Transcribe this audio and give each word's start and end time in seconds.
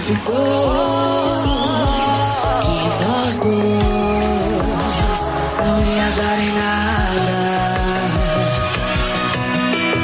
que 0.00 0.12
nós 3.04 3.38
dois 3.38 5.20
não 5.58 5.76
ia 5.84 6.08
dar 6.10 6.38
em 6.38 6.52
nada. 6.52 7.38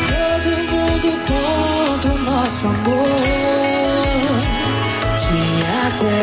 Todo 0.08 0.50
mundo 0.70 1.08
contra 1.28 2.12
o 2.12 2.18
nosso 2.18 2.66
amor. 2.66 3.06
Tinha 5.16 5.74
até 5.88 6.16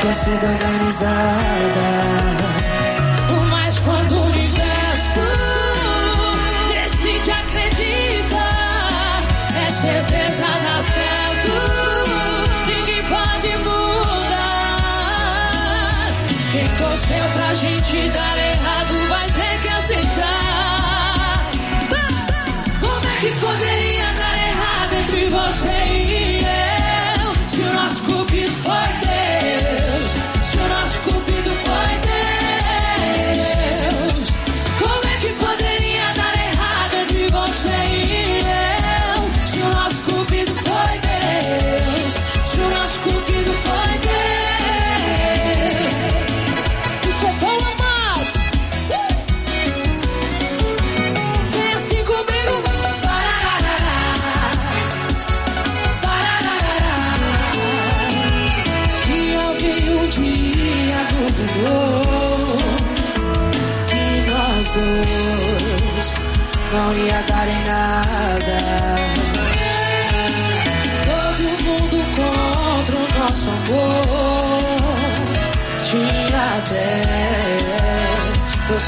torcida 0.00 0.46
organizada. 0.46 1.97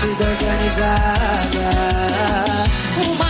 Torcida 0.00 0.24
organizada. 0.24 1.68
Mas 3.18 3.29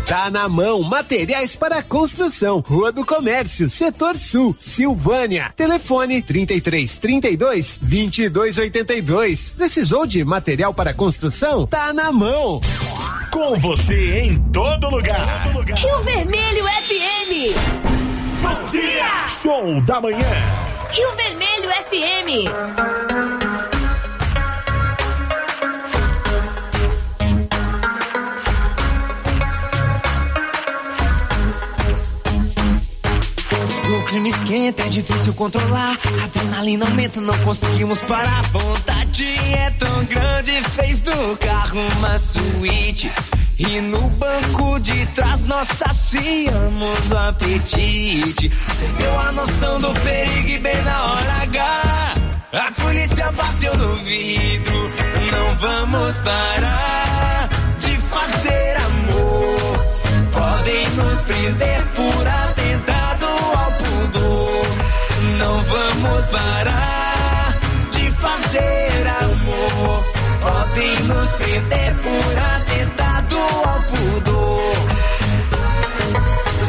Tá 0.11 0.29
na 0.29 0.49
mão, 0.49 0.83
materiais 0.83 1.55
para 1.55 1.81
construção, 1.81 2.59
Rua 2.59 2.91
do 2.91 3.05
Comércio, 3.05 3.69
Setor 3.69 4.17
Sul, 4.17 4.53
Silvânia. 4.59 5.53
Telefone 5.55 6.21
33 6.21 6.97
32 6.97 7.79
22 7.81 8.57
82. 8.57 9.51
Precisou 9.51 10.05
de 10.05 10.21
material 10.25 10.73
para 10.73 10.93
construção? 10.93 11.65
Tá 11.65 11.93
na 11.93 12.11
mão. 12.11 12.59
Com 13.31 13.55
você 13.55 14.19
em 14.19 14.37
todo 14.51 14.89
lugar. 14.89 15.45
Rio 15.77 15.99
Vermelho 15.99 16.65
FM. 16.65 17.55
Bom 18.41 18.65
dia! 18.65 19.27
Show 19.41 19.81
da 19.83 20.01
manhã. 20.01 20.27
Rio 20.89 21.09
Vermelho 21.15 21.69
FM. 21.87 23.30
Clima 34.11 34.27
esquenta, 34.27 34.83
é 34.83 34.89
difícil 34.89 35.33
controlar. 35.33 35.97
Adrenalina 36.25 36.85
aumenta, 36.85 37.21
não 37.21 37.37
conseguimos 37.45 38.01
parar. 38.01 38.41
Vontade 38.51 39.25
é 39.25 39.69
tão 39.79 40.03
grande, 40.03 40.51
fez 40.71 40.99
do 40.99 41.37
carro 41.37 41.79
uma 41.97 42.17
suíte. 42.17 43.09
E 43.57 43.79
no 43.79 44.09
banco 44.09 44.79
de 44.81 45.05
trás 45.07 45.43
nós 45.43 45.65
saciamos 45.67 47.09
o 47.09 47.17
apetite. 47.17 48.49
Perdeu 48.49 49.19
a 49.19 49.31
noção 49.31 49.79
do 49.79 49.93
perigo 49.93 50.61
bem 50.61 50.81
na 50.83 51.03
hora 51.05 51.33
H. 51.43 52.13
A 52.51 52.71
polícia 52.81 53.31
bateu 53.31 53.77
no 53.77 53.95
vidro. 53.95 54.91
Não 55.31 55.55
vamos 55.55 56.17
parar 56.17 57.49
de 57.79 57.95
fazer 57.95 58.75
amor. 58.75 59.85
Podem 60.33 60.85
nos 60.89 61.17
prender 61.21 61.85
por 61.95 62.11
pudor. 62.11 62.50
Não 65.41 65.59
vamos 65.63 66.25
parar 66.27 67.57
de 67.91 68.11
fazer 68.11 69.07
amor. 69.07 70.05
Podem 70.39 70.99
nos 70.99 71.27
prender 71.29 71.95
por 71.95 72.37
atentado 72.37 73.37
ao 73.37 73.81
pudor. 73.81 74.73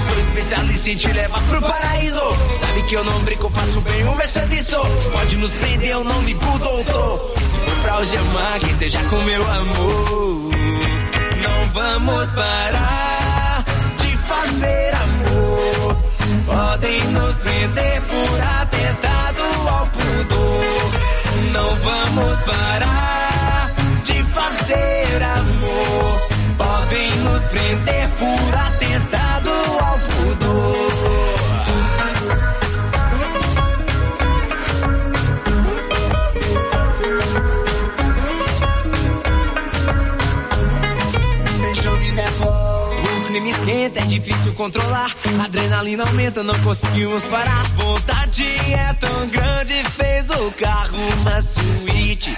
Sou 0.08 0.18
especialista 0.20 0.88
em 0.88 0.96
te 0.96 1.12
levar 1.12 1.42
pro 1.42 1.60
paraíso. 1.60 2.20
Sabe 2.60 2.82
que 2.84 2.94
eu 2.94 3.04
não 3.04 3.20
brinco, 3.24 3.50
faço 3.50 3.78
bem 3.82 4.04
o 4.04 4.16
meu 4.16 4.26
serviço. 4.26 4.78
Pode 5.12 5.36
nos 5.36 5.50
prender, 5.50 5.90
eu 5.90 6.02
não 6.02 6.22
ligo, 6.22 6.58
doutor. 6.58 7.34
Se 7.40 7.58
for 7.58 7.76
pra 7.82 7.92
algemar, 7.92 8.58
quem 8.58 8.72
seja 8.72 9.02
com 9.10 9.20
meu 9.20 9.50
amor. 9.50 10.50
Não 11.42 11.66
vamos 11.74 12.30
parar 12.30 13.64
de 13.98 14.16
fazer 14.16 14.94
amor. 14.94 15.96
Podem 16.46 17.04
nos 17.08 17.34
prender 17.34 18.00
por 18.00 18.40
atentado 18.40 18.61
mundo. 20.24 21.52
Não 21.52 21.74
vamos 21.76 22.38
parar 22.40 23.72
de 24.04 24.22
fazer 24.24 25.22
amor. 25.22 26.28
Podem 26.56 27.10
nos 27.18 27.42
prender 27.44 28.08
por 28.18 28.41
clima 43.32 43.48
esquenta, 43.48 44.00
é 44.00 44.04
difícil 44.04 44.52
controlar. 44.52 45.10
Adrenalina 45.42 46.04
aumenta, 46.04 46.44
não 46.44 46.58
conseguimos 46.58 47.24
parar. 47.24 47.64
Vontade 47.76 48.44
é 48.44 48.92
tão 48.94 49.26
grande, 49.28 49.82
fez 49.84 50.26
do 50.26 50.52
carro 50.52 50.98
uma 51.20 51.40
suíte. 51.40 52.34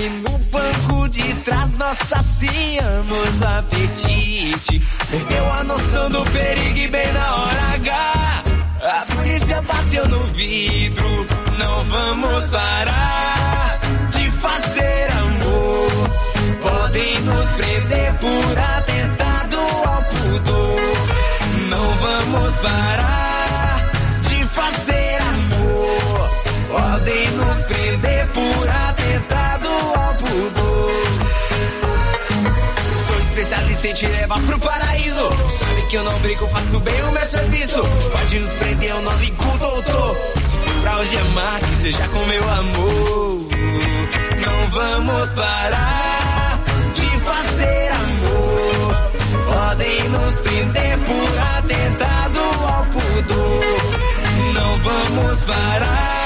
E 0.00 0.08
no 0.08 0.38
banco 0.38 1.08
de 1.08 1.34
trás 1.44 1.72
nós 1.74 1.96
saciamos 1.96 3.40
o 3.40 3.44
apetite. 3.44 4.82
Perdeu 5.10 5.52
a 5.52 5.64
noção 5.64 6.10
do 6.10 6.24
perigo 6.24 6.90
bem 6.90 7.12
na 7.12 7.36
hora 7.36 7.74
H. 7.74 8.44
A 8.82 9.06
polícia 9.14 9.62
bateu 9.62 10.08
no 10.08 10.24
vidro, 10.34 11.26
não 11.56 11.84
vamos 11.84 12.46
parar 12.46 13.78
de 14.10 14.28
fazer 14.32 15.08
amor. 15.12 16.10
Podem 16.62 17.20
nos 17.20 17.46
prender 17.52 18.14
por 18.14 18.58
atentado 18.58 18.81
parar 22.62 23.90
de 24.22 24.44
fazer 24.44 25.18
amor. 25.20 26.30
Podem 26.70 27.30
nos 27.32 27.66
prender 27.66 28.26
por 28.28 28.68
atentado 28.68 29.68
ao 29.68 30.14
pudor. 30.14 30.92
Sou 33.08 33.18
especialista 33.18 33.88
em 33.88 33.94
te 33.94 34.06
levar 34.06 34.40
pro 34.40 34.58
paraíso. 34.60 35.30
Sabe 35.58 35.82
que 35.90 35.96
eu 35.96 36.04
não 36.04 36.18
brinco, 36.20 36.48
faço 36.48 36.78
bem 36.80 37.02
o 37.02 37.12
meu 37.12 37.24
serviço. 37.26 37.82
Pode 38.12 38.38
nos 38.38 38.50
prender, 38.50 38.90
eu 38.90 39.02
não 39.02 39.16
ligo, 39.18 39.58
doutor. 39.58 40.16
Se 40.36 40.56
for 40.56 40.80
pra 40.82 40.92
algemar, 40.92 41.60
que 41.60 41.76
seja 41.76 42.08
com 42.08 42.24
meu 42.26 42.48
amor. 42.48 43.48
Não 44.46 44.70
vamos 44.70 45.30
parar 45.32 46.60
de 46.94 47.06
fazer 47.20 47.92
amor. 47.92 49.12
Podem 49.52 50.08
nos 50.08 50.32
prender 50.34 50.98
por 50.98 51.41
pudor. 53.22 54.54
Não 54.54 54.78
vamos 54.78 55.38
parar 55.42 56.21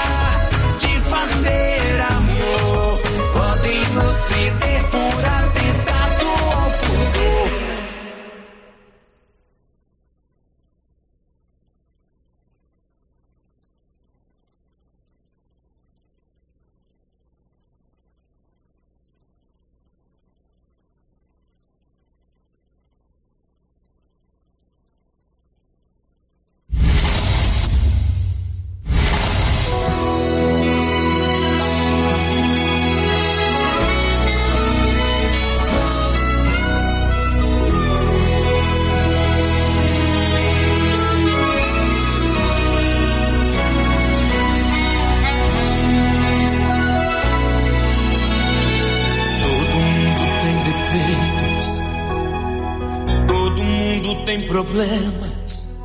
problemas. 54.57 55.85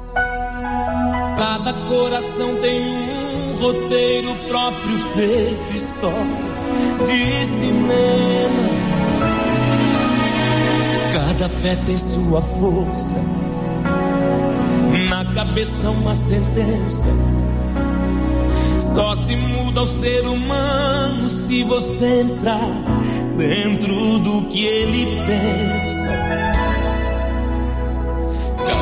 Cada 1.36 1.74
coração 1.90 2.56
tem 2.62 2.90
um 2.90 3.58
roteiro 3.58 4.34
próprio 4.48 4.98
feito 5.14 5.74
história 5.74 6.52
de 7.04 7.46
cinema. 7.46 8.70
Cada 11.12 11.50
fé 11.50 11.76
tem 11.86 11.98
sua 11.98 12.42
força, 12.42 13.18
Na 15.10 15.26
cabeça 15.34 15.90
uma 15.90 16.16
sentença. 16.16 17.10
Só 18.80 19.16
se 19.16 19.36
muda 19.36 19.82
o 19.82 19.86
ser 19.86 20.26
humano 20.26 21.28
se 21.28 21.64
você 21.64 22.22
entrar 22.22 22.70
dentro 23.36 24.20
do 24.20 24.48
que 24.48 24.64
ele 24.64 25.26
pensa. 25.26 26.51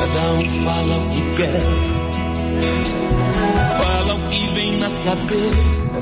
Cada 0.00 0.32
um 0.32 0.50
fala 0.64 0.96
o 0.96 1.10
que 1.10 1.22
quer, 1.36 1.62
Fala 3.78 4.14
o 4.14 4.28
que 4.28 4.46
vem 4.54 4.78
na 4.78 4.88
cabeça. 5.04 5.94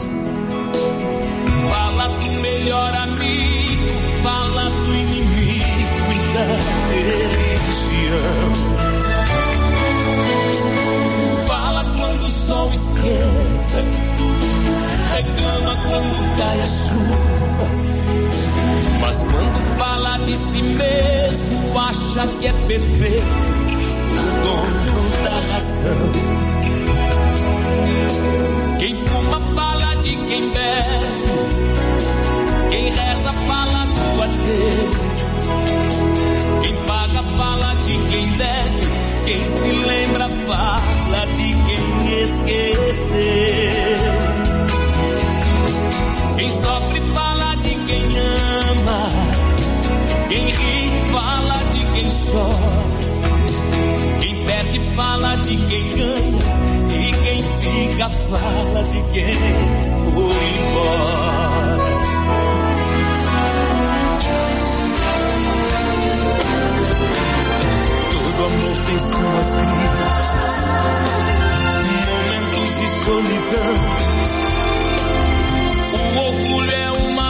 Fala 1.68 2.08
do 2.08 2.32
melhor 2.32 2.94
amigo, 2.94 3.90
fala 4.22 4.62
do 4.70 4.94
inimigo 4.94 6.12
e 6.12 6.18
da 6.34 6.46
religião. 6.94 8.52
Fala 11.46 11.84
quando 11.96 12.24
o 12.24 12.30
sol 12.30 12.70
esquenta, 12.72 13.84
reclama 15.12 15.76
quando 15.88 16.36
cai 16.38 16.60
a 16.60 16.68
chuva. 16.68 17.98
Mas 19.00 19.16
quando 19.22 19.78
fala 19.78 20.18
de 20.18 20.36
si 20.36 20.62
mesmo, 20.62 21.78
acha 21.78 22.26
que 22.38 22.46
é 22.46 22.52
perfeito, 22.52 23.67
razão. 25.58 26.12
Quem 28.78 28.94
fuma 28.94 29.40
fala 29.56 29.96
de 29.96 30.16
quem 30.16 30.50
bebe, 30.50 31.32
quem 32.70 32.90
reza 32.90 33.32
fala 33.32 33.86
do 33.86 34.22
ateu. 34.22 34.90
Quem 36.62 36.74
paga 36.86 37.22
fala 37.36 37.74
de 37.74 37.98
quem 38.08 38.30
deve, 38.34 38.86
quem 39.24 39.44
se 39.44 39.72
lembra 39.72 40.28
fala 40.46 41.26
de 41.26 41.54
quem 41.66 42.22
esqueceu. 42.22 43.18
Quem 46.36 46.50
sofre 46.52 47.00
fala 47.12 47.56
de 47.56 47.70
quem 47.70 48.04
ama, 48.70 49.10
quem 50.28 50.50
ri 50.50 50.92
fala 51.10 51.58
de 51.72 51.80
quem 51.92 52.08
chora. 52.10 52.87
Fala 54.96 55.36
de 55.36 55.56
quem 55.56 55.90
ganha 55.96 56.38
e 56.90 57.12
quem 57.22 57.42
fica 57.42 58.10
fala 58.10 58.82
de 58.84 59.02
quem 59.12 59.34
foi 60.14 60.46
embora. 60.58 61.58
todo 68.38 68.44
amor 68.44 68.76
tem 68.86 68.98
suas 68.98 69.54
crises, 69.54 70.66
momentos 72.06 72.70
de 72.78 72.88
solidão. 73.04 73.74
O 75.94 76.18
orgulho 76.18 76.70
é 76.70 76.92
uma 76.92 77.28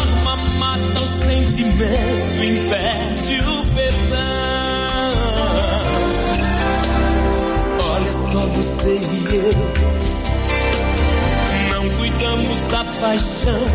arma, 0.00 0.36
mata 0.58 1.00
o 1.00 1.08
sentimento, 1.08 2.44
impede 2.44 3.40
o 3.40 3.64
perdão. 3.74 3.85
Você 8.56 8.88
e 8.88 9.24
eu, 9.34 9.52
não 11.74 11.90
cuidamos 11.98 12.64
da 12.64 12.84
paixão. 12.84 13.66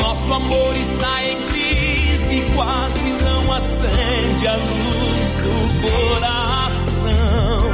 Nosso 0.00 0.32
amor 0.32 0.74
está 0.76 1.24
em 1.24 1.36
crise, 1.46 2.42
quase 2.54 3.12
não 3.22 3.52
acende 3.52 4.46
a 4.46 4.56
luz 4.56 5.34
do 5.34 5.54
coração. 5.82 7.70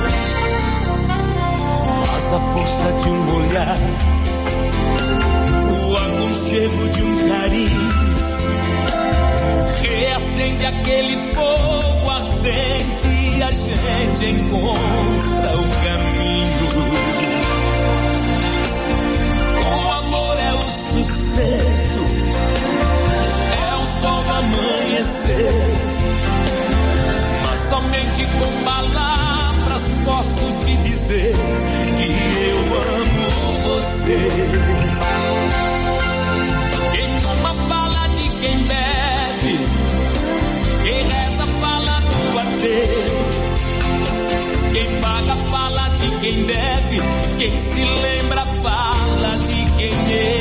mas 2.00 2.32
a 2.32 2.40
força 2.40 2.92
de 3.04 3.08
um 3.08 3.36
olhar, 3.36 3.78
o 5.88 5.96
aconchego 5.96 6.88
de 6.88 7.02
um 7.02 7.28
carinho 7.28 7.92
reacende 9.82 10.66
aquele 10.66 11.16
fogo 11.32 11.61
ardente 12.42 13.06
e 13.06 13.42
a 13.42 13.50
gente 13.52 14.26
encontra 14.26 15.56
o 15.56 15.68
caminho. 15.84 16.68
O 19.64 19.90
amor 19.90 20.36
é 20.38 20.52
o 20.52 20.70
sustento, 20.90 22.02
é 23.54 23.76
o 23.76 23.84
sol 24.00 24.22
do 24.24 24.32
amanhecer. 24.32 25.52
Mas 27.46 27.60
somente 27.60 28.26
com 28.26 28.64
palavras 28.64 29.82
posso 30.04 30.52
te 30.64 30.76
dizer 30.78 31.34
que 31.96 32.12
eu 32.48 32.58
amo 32.74 33.30
você. 33.68 34.18
Quem 47.42 47.58
se 47.58 47.84
lembra 47.84 48.44
fala 48.62 49.36
de 49.38 49.66
quem 49.76 49.92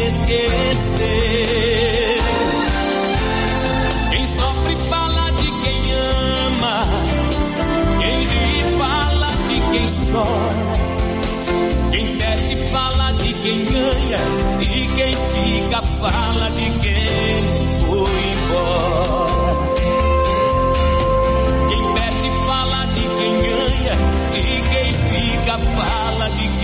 esqueceu. 0.07 1.01
Quem 4.11 4.25
sofre 4.27 4.75
fala 4.87 5.31
de 5.31 5.51
quem 5.61 5.91
ama. 5.93 6.83
Quem 7.99 8.23
ri 8.23 8.77
fala 8.77 9.27
de 9.47 9.61
quem 9.71 9.87
chora. 10.11 10.71
Quem 11.91 12.17
perde 12.17 12.55
fala 12.71 13.11
de 13.13 13.33
quem 13.33 13.65
ganha. 13.65 14.19
E 14.61 14.87
quem 14.87 15.15
fica 15.15 15.81
fala 15.81 16.51
de 16.51 16.69
quem 16.81 17.87
foi 17.87 18.11
embora. 18.31 19.20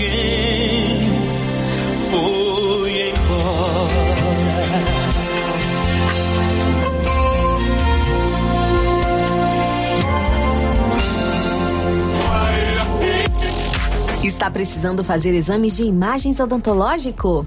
Embora. 0.00 0.38
Está 14.22 14.50
precisando 14.50 15.02
fazer 15.02 15.34
exames 15.34 15.76
de 15.76 15.84
imagens 15.84 16.38
odontológico? 16.38 17.46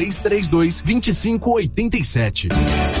3332 0.01 0.83
2587. 0.83 3.00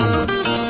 so 0.00 0.06
much. 0.06 0.69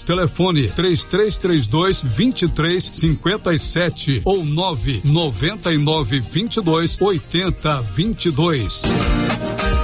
Telefone 0.00 0.68
3332 0.68 2.02
2357 2.02 4.22
ou 4.24 4.44
999 4.44 6.20
22 6.20 6.96
80 7.00 7.82
22. 7.82 9.83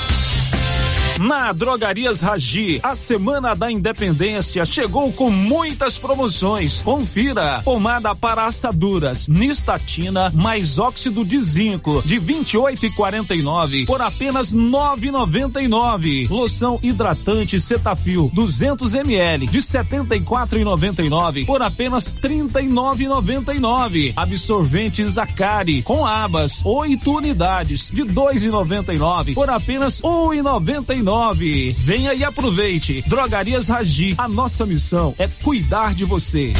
Na 1.19 1.51
Drogarias 1.51 2.21
Ragi, 2.21 2.79
a 2.81 2.95
Semana 2.95 3.55
da 3.55 3.71
Independência 3.71 4.65
chegou 4.65 5.11
com 5.11 5.29
muitas 5.29 5.97
promoções. 5.97 6.81
Confira: 6.81 7.61
pomada 7.63 8.15
para 8.15 8.45
assaduras, 8.45 9.27
nistatina 9.27 10.31
mais 10.33 10.79
óxido 10.79 11.25
de 11.25 11.39
zinco 11.39 12.01
de 12.05 12.19
28,49 12.19 13.85
por 13.85 14.01
apenas 14.01 14.53
9,99. 14.53 16.29
Loção 16.29 16.79
hidratante 16.81 17.59
Cetafil 17.59 18.31
200 18.33 18.95
ml 18.95 19.47
de 19.47 19.59
74,99 19.59 21.45
por 21.45 21.61
apenas 21.61 22.13
39,99. 22.13 24.13
Absorvente 24.15 25.05
Zacari 25.05 25.83
com 25.83 26.05
abas 26.05 26.61
8 26.63 27.11
unidades 27.11 27.91
de 27.91 28.03
2,99 28.03 29.33
por 29.33 29.49
apenas 29.49 30.01
1,99 30.01 31.00
nove. 31.01 31.73
Venha 31.73 32.13
e 32.13 32.23
aproveite. 32.23 33.01
Drogarias 33.07 33.67
Ragi, 33.67 34.15
a 34.17 34.27
nossa 34.27 34.65
missão 34.65 35.15
é 35.17 35.27
cuidar 35.27 35.93
de 35.93 36.05
você. 36.05 36.53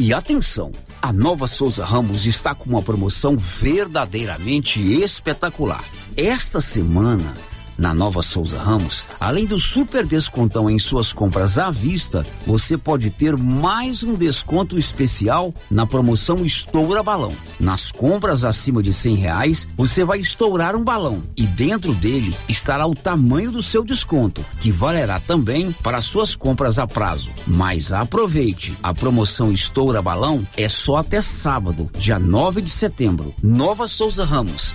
E 0.00 0.12
atenção, 0.12 0.72
a 1.00 1.12
Nova 1.12 1.46
Souza 1.46 1.84
Ramos 1.84 2.26
está 2.26 2.54
com 2.54 2.68
uma 2.68 2.82
promoção 2.82 3.36
verdadeiramente 3.38 4.80
espetacular. 5.02 5.82
Esta 6.16 6.60
semana 6.60 7.34
na 7.78 7.94
Nova 7.94 8.22
Souza 8.22 8.58
Ramos, 8.58 9.04
além 9.20 9.46
do 9.46 9.58
super 9.58 10.06
descontão 10.06 10.68
em 10.68 10.78
suas 10.78 11.12
compras 11.12 11.58
à 11.58 11.70
vista, 11.70 12.26
você 12.46 12.76
pode 12.76 13.10
ter 13.10 13.36
mais 13.36 14.02
um 14.02 14.14
desconto 14.14 14.78
especial 14.78 15.52
na 15.70 15.86
promoção 15.86 16.44
Estoura 16.44 17.02
Balão. 17.02 17.32
Nas 17.58 17.90
compras 17.90 18.44
acima 18.44 18.82
de 18.82 18.92
cem 18.92 19.14
reais, 19.14 19.68
você 19.76 20.04
vai 20.04 20.18
estourar 20.18 20.74
um 20.76 20.84
balão 20.84 21.22
e 21.36 21.46
dentro 21.46 21.94
dele 21.94 22.34
estará 22.48 22.86
o 22.86 22.94
tamanho 22.94 23.50
do 23.50 23.62
seu 23.62 23.84
desconto, 23.84 24.44
que 24.60 24.70
valerá 24.70 25.20
também 25.20 25.72
para 25.82 26.00
suas 26.00 26.34
compras 26.34 26.78
a 26.78 26.86
prazo. 26.86 27.30
Mas 27.46 27.92
aproveite, 27.92 28.76
a 28.82 28.94
promoção 28.94 29.52
Estoura 29.52 30.00
Balão 30.00 30.46
é 30.56 30.68
só 30.68 30.96
até 30.96 31.20
sábado, 31.20 31.90
dia 31.98 32.18
9 32.18 32.60
de 32.62 32.70
setembro. 32.70 33.34
Nova 33.42 33.86
Souza 33.86 34.24
Ramos 34.24 34.74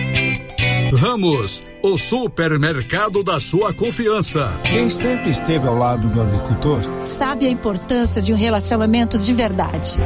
Ramos, 1.01 1.63
o 1.81 1.97
supermercado 1.97 3.23
da 3.23 3.39
sua 3.39 3.73
confiança. 3.73 4.53
Quem 4.71 4.87
sempre 4.87 5.31
esteve 5.31 5.67
ao 5.67 5.75
lado 5.75 6.07
do 6.07 6.21
agricultor 6.21 6.79
sabe 7.03 7.47
a 7.47 7.49
importância 7.49 8.21
de 8.21 8.31
um 8.31 8.35
relacionamento 8.35 9.17
de 9.17 9.33
verdade. 9.33 9.97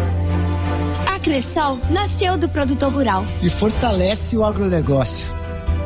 A 1.06 1.20
Cressol 1.20 1.78
nasceu 1.90 2.38
do 2.38 2.48
produtor 2.48 2.94
rural 2.94 3.26
e 3.44 3.50
fortalece 3.50 4.38
o 4.38 4.44
agronegócio. 4.46 5.36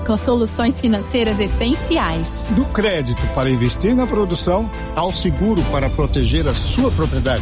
Com 0.05 0.15
soluções 0.15 0.79
financeiras 0.79 1.39
essenciais. 1.39 2.45
Do 2.51 2.65
crédito 2.65 3.25
para 3.33 3.49
investir 3.49 3.95
na 3.95 4.05
produção 4.05 4.69
ao 4.95 5.11
seguro 5.11 5.63
para 5.71 5.89
proteger 5.89 6.47
a 6.47 6.53
sua 6.53 6.91
propriedade. 6.91 7.41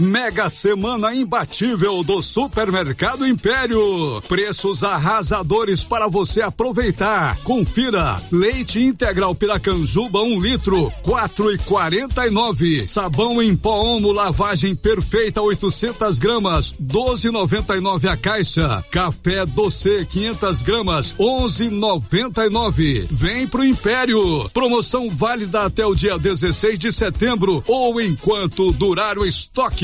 Mega 0.00 0.48
Semana 0.48 1.14
imbatível 1.14 2.02
do 2.02 2.20
Supermercado 2.20 3.24
Império. 3.24 4.20
Preços 4.26 4.82
arrasadores 4.82 5.84
para 5.84 6.08
você 6.08 6.42
aproveitar. 6.42 7.38
Confira: 7.44 8.16
leite 8.32 8.82
integral 8.82 9.36
Piracanjuba 9.36 10.20
1 10.20 10.24
um 10.24 10.40
litro, 10.40 10.92
quatro 11.02 11.52
e 11.52 11.58
quarenta 11.58 12.26
e 12.26 12.30
nove. 12.30 12.88
Sabão 12.88 13.40
em 13.40 13.54
pó 13.56 13.84
Omo 13.84 14.10
lavagem 14.10 14.74
perfeita 14.74 15.40
800 15.40 16.18
gramas, 16.18 16.74
12,99 16.82 18.10
a 18.10 18.16
caixa. 18.16 18.84
Café 18.90 19.46
doce 19.46 20.04
500 20.10 20.62
gramas, 20.62 21.14
11,99. 21.18 23.06
Vem 23.10 23.46
pro 23.46 23.64
Império. 23.64 24.48
Promoção 24.50 25.08
válida 25.08 25.62
até 25.62 25.86
o 25.86 25.94
dia 25.94 26.18
16 26.18 26.78
de 26.80 26.90
setembro 26.90 27.62
ou 27.68 28.00
enquanto 28.00 28.72
durar 28.72 29.18
o 29.18 29.24
estoque. 29.24 29.83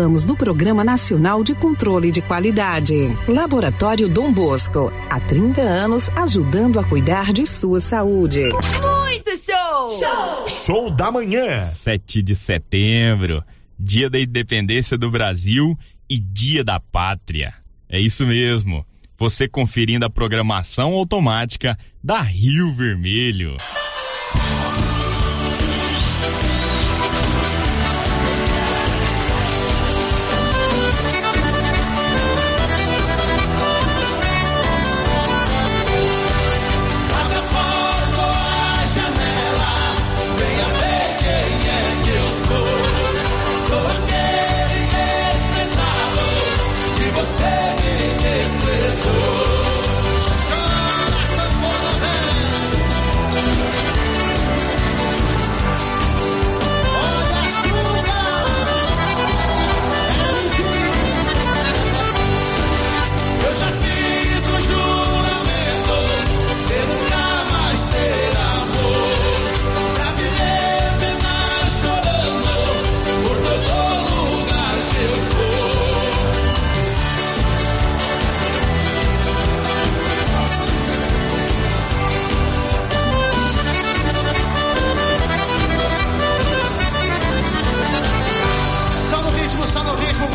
Participamos 0.01 0.23
do 0.23 0.35
Programa 0.35 0.83
Nacional 0.83 1.43
de 1.43 1.53
Controle 1.53 2.11
de 2.11 2.23
Qualidade. 2.23 2.95
Laboratório 3.27 4.09
Dom 4.09 4.33
Bosco, 4.33 4.91
há 5.07 5.19
30 5.19 5.61
anos 5.61 6.09
ajudando 6.15 6.79
a 6.79 6.83
cuidar 6.83 7.31
de 7.31 7.45
sua 7.45 7.79
saúde. 7.79 8.41
Muito 8.49 9.29
show! 9.37 9.91
Show, 9.91 10.47
show 10.47 10.89
da 10.89 11.11
manhã. 11.11 11.65
7 11.65 12.23
de 12.23 12.35
setembro, 12.35 13.43
Dia 13.77 14.09
da 14.09 14.19
Independência 14.19 14.97
do 14.97 15.11
Brasil 15.11 15.77
e 16.09 16.19
Dia 16.19 16.63
da 16.63 16.79
Pátria. 16.79 17.53
É 17.87 17.99
isso 17.99 18.25
mesmo. 18.25 18.83
Você 19.19 19.47
conferindo 19.47 20.05
a 20.05 20.09
programação 20.09 20.93
automática 20.93 21.77
da 22.03 22.21
Rio 22.23 22.73
Vermelho. 22.73 23.55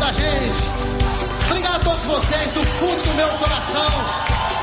pra 0.07 0.13
gente. 0.13 0.63
Obrigado 1.49 1.75
a 1.75 1.79
todos 1.79 2.05
vocês 2.05 2.51
do 2.53 2.63
fundo 2.63 3.03
do 3.03 3.13
meu 3.15 3.27
coração 3.27 3.91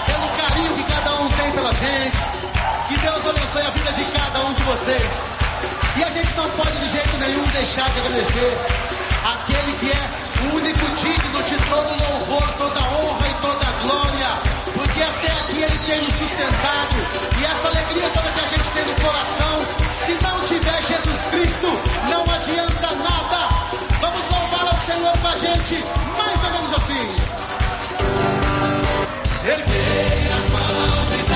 pelo 0.06 0.28
carinho 0.40 0.74
que 0.74 0.82
cada 0.84 1.20
um 1.20 1.28
tem 1.28 1.52
pela 1.52 1.72
gente. 1.72 2.16
Que 2.88 2.96
Deus 2.96 3.26
abençoe 3.26 3.60
a 3.60 3.70
vida 3.70 3.92
de 3.92 4.04
cada 4.04 4.40
um 4.46 4.54
de 4.54 4.62
vocês. 4.62 5.28
E 5.96 6.04
a 6.04 6.10
gente 6.10 6.34
não 6.36 6.48
pode 6.50 6.72
de 6.78 6.88
jeito 6.88 7.16
nenhum 7.18 7.44
deixar 7.52 7.90
de 7.90 8.00
agradecer 8.00 8.58
aquele 9.24 9.72
que 9.80 9.90
é 9.92 10.04
o 10.44 10.56
único 10.56 10.86
digno 10.96 11.42
de 11.42 11.56
todo 11.68 11.92
louvor, 11.92 12.48
toda 12.56 12.80
honra 12.80 13.28
e 13.28 13.34
toda 13.42 13.66
glória. 13.82 14.28
Porque 14.72 15.02
até 15.02 15.30
aqui 15.40 15.62
ele 15.62 15.78
tem 15.84 16.00
nos 16.00 16.14
sustentado. 16.20 16.96
E 17.38 17.44
essa 17.44 17.68
alegria 17.68 18.08
toda 18.14 18.30
que 18.30 18.40
a 18.40 18.48
gente 18.48 18.70
tem 18.70 18.84
no 18.86 18.94
coração, 18.94 19.66
se 20.06 20.18
não 20.24 20.40
tiver 20.40 20.82
Jesus 20.82 21.20
Cristo, 21.30 21.68
não 22.08 22.22
adianta 22.32 22.94
nada. 22.96 23.63
Senhor 24.84 25.18
com 25.18 25.28
a 25.28 25.36
gente, 25.36 25.82
mais 26.18 26.44
ou 26.44 26.50
menos 26.50 26.72
assim. 26.74 27.16
Erguei 29.46 30.32
as 30.36 30.50
mãos 30.50 31.10
e 31.10 31.33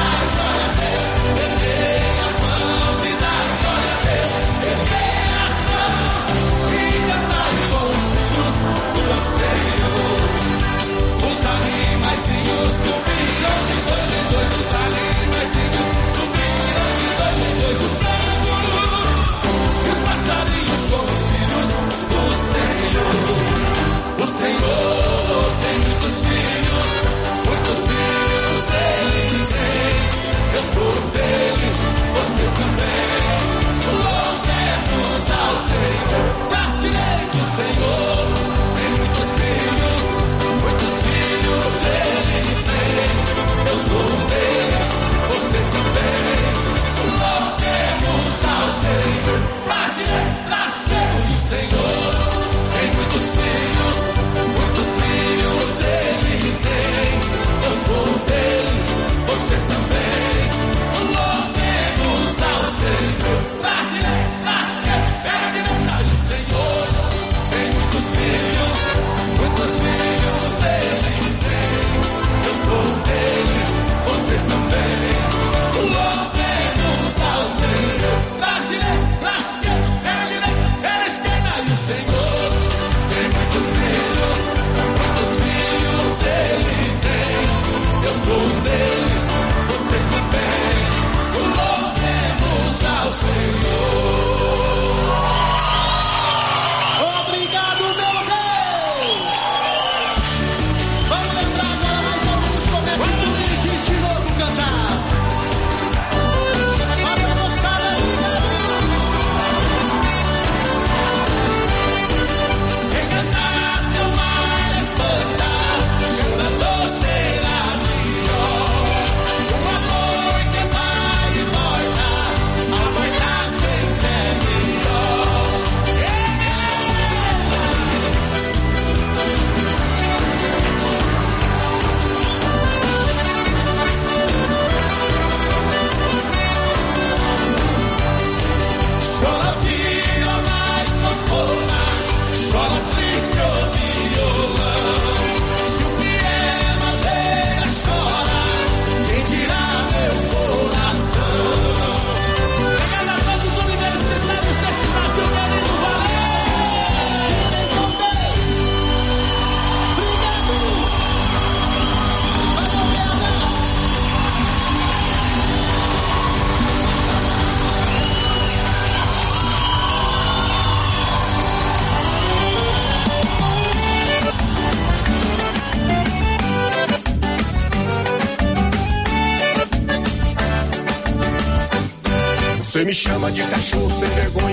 chama 182.99 183.31
de 183.31 183.43
cachorro 183.47 183.89
sem 183.91 184.09
vergonha, 184.09 184.48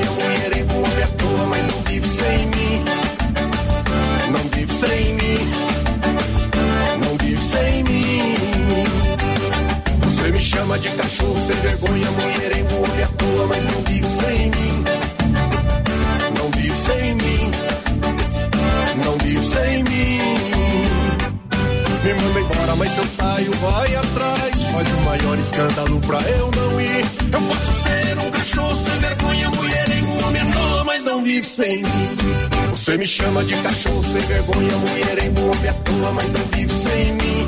sem 31.45 31.77
mim. 31.77 32.17
Você 32.71 32.97
me 32.97 33.07
chama 33.07 33.43
de 33.43 33.55
cachorro 33.55 34.03
sem 34.03 34.21
vergonha, 34.21 34.77
mulher 34.77 35.23
em 35.23 35.29
homem 35.29 35.69
à 35.69 35.73
toa, 35.73 36.11
mas 36.13 36.31
não 36.31 36.45
vive 36.45 36.73
sem 36.73 37.13
mim. 37.13 37.47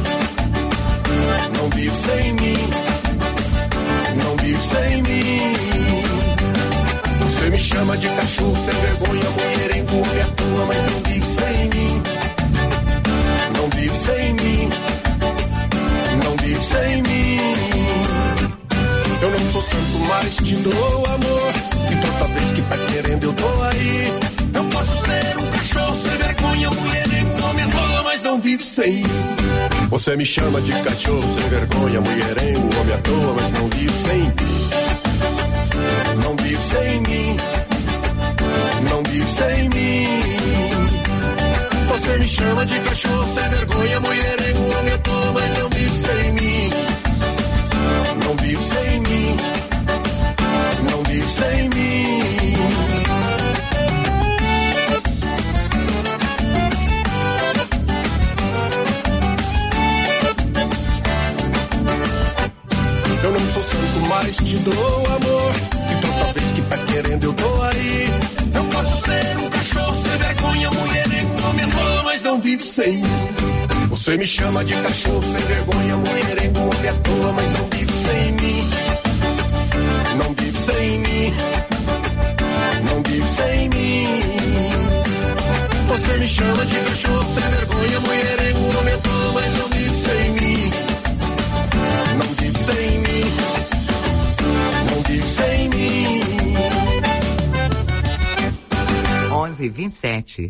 Não 1.58 1.70
vive 1.70 1.96
sem 1.96 2.34
mim. 2.34 2.58
Não 4.24 4.38
vive 4.38 4.62
sem 4.62 5.02
mim. 5.04 5.54
Você 7.24 7.50
me 7.50 7.60
chama 7.60 7.98
de 7.98 8.08
cachorro 8.08 8.56
sem 8.56 8.82
vergonha, 8.82 9.30
mulher 9.32 9.76
em 9.76 9.82
homem 9.82 10.22
à 10.22 10.28
toa, 10.28 10.66
mas 10.66 10.92
não 10.92 11.12
vive 11.12 11.26
sem 11.26 11.70
mim 11.70 12.28
não 13.58 13.70
vive 13.70 13.96
sem 13.96 14.34
mim, 14.34 14.70
não 16.24 16.38
vive 16.38 16.64
sem 16.64 17.02
mim. 17.02 17.40
Eu 19.22 19.32
não 19.32 19.52
sou 19.52 19.62
santo, 19.62 20.00
mas 20.08 20.36
te 20.38 20.56
dou 20.56 21.06
amor. 21.06 21.77
Toda 22.28 22.40
vez 22.40 22.52
que 22.52 22.62
tá 22.63 22.78
querendo, 22.78 23.24
eu 23.24 23.34
tô 23.34 23.63
aí. 23.63 24.13
Eu 24.54 24.63
posso 24.66 25.06
ser 25.06 25.38
um 25.38 25.52
cachorro 25.52 25.94
sem 25.94 26.18
vergonha, 26.18 26.70
mulher 26.72 27.08
nem 27.08 27.44
homem, 27.44 27.66
rola, 27.70 28.04
mas 28.04 28.24
não 28.24 28.42
vive 28.42 28.63
sem 28.63 28.96
mim. 28.98 29.04
Você 29.90 30.16
me 30.18 30.26
chama 30.26 30.60
de 30.62 30.72
cachorro 30.74 31.26
sem 31.26 31.48
vergonha, 31.48 32.02
mulherengo, 32.02 32.70
homem 32.80 32.94
à 32.94 32.98
toa, 32.98 33.34
mas 33.34 33.52
não 33.52 33.68
vive 33.70 33.94
sem 33.94 34.20
mim. 34.20 34.70
Não 36.24 36.36
vive 36.36 36.62
sem 36.62 37.02
mim. 37.02 37.38
Não 38.90 39.04
vive 39.04 39.32
sem 39.32 39.70
mim. 39.70 40.08
Você 41.88 42.18
me 42.18 42.28
chama 42.28 42.66
de 42.66 42.80
cachorro 42.80 43.34
sem 43.34 43.50
vergonha, 43.50 44.00
mulherengo, 44.02 44.78
homem 44.78 44.94
à 44.94 44.98
toa, 44.98 45.32
mas 45.34 45.58
não 45.60 45.70
vive 45.70 45.96
sem 45.96 46.32
mim. 46.34 46.70
Não 48.26 48.36
vive 48.36 48.62
sem 48.62 49.00
mim 49.00 49.67
vive 51.08 51.28
sem 51.28 51.70
mim. 51.70 52.54
Eu 63.24 63.32
não 63.32 63.39
sou 63.39 63.63
santo, 63.63 64.00
mas 64.10 64.38
te 64.38 64.58
dou 64.58 64.74
amor. 64.74 65.54
E 65.91 66.02
toda 66.02 66.34
vez 66.34 66.52
que 66.52 66.62
tá 66.63 66.78
querendo, 66.78 67.24
eu 67.24 67.34
tô 67.34 67.62
aí. 67.63 68.10
Eu 68.54 68.63
posso 68.65 69.04
ser 69.06 69.38
um 69.38 69.50
cachorro 69.50 69.93
sem 70.04 70.17
vergonha, 70.17 70.70
mulher 70.72 71.08
e 71.08 71.43
homem, 71.43 71.67
irmã, 71.67 72.04
mas 72.04 72.22
não 72.22 72.41
vive 72.41 72.63
sem 72.63 72.98
mim. 72.98 73.48
Você 73.89 74.17
me 74.17 74.28
chama 74.28 74.63
de 74.63 74.74
cachorro 74.76 75.24
sem 75.24 75.46
vergonha, 75.46 75.98
mulherengo, 75.98 76.60
homem 76.60 76.89
à 76.89 76.93
toa, 76.93 77.34
mas 77.34 77.52
não 77.52 77.65
vive 77.65 77.91
sem 77.91 78.32
mim. 78.34 78.87
Sem 80.68 81.00
mim. 81.00 81.34
Não 82.90 83.02
vive 83.02 83.26
sem 83.26 83.70
mim. 83.70 84.20
Você 85.88 86.18
me 86.18 86.28
chama 86.28 86.66
de 86.66 86.76
cachorro 86.76 87.34
sem 87.34 87.50
vergonha, 87.52 88.00
mulherengo, 88.02 88.78
homem 88.78 88.94
à 88.94 88.98
toa, 88.98 89.32
mas 89.32 89.58
não 89.58 89.70
vive 89.70 89.96
sem 89.96 90.32
mim. 90.32 90.72
Não 92.18 92.28
vive 92.34 92.60
sem 92.60 93.00
mim. 93.00 93.24
Não 94.92 95.02
vive 95.04 95.26
sem 95.26 95.70
mim. 95.70 96.22
11 99.32 99.70
27. 99.70 100.50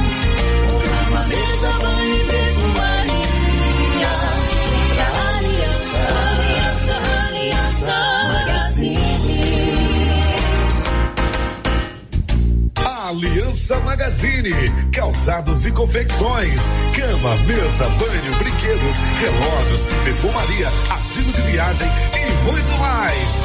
Aliança 13.71 13.79
Magazine, 13.85 14.53
calçados 14.91 15.65
e 15.65 15.71
confecções, 15.71 16.59
cama, 16.93 17.37
mesa, 17.45 17.87
banho, 17.87 18.35
brinquedos, 18.37 18.97
relógios, 19.17 19.85
perfumaria, 20.03 20.67
asilo 20.89 21.31
de 21.31 21.41
viagem 21.43 21.87
e 21.87 22.51
muito 22.51 22.77
mais. 22.77 23.37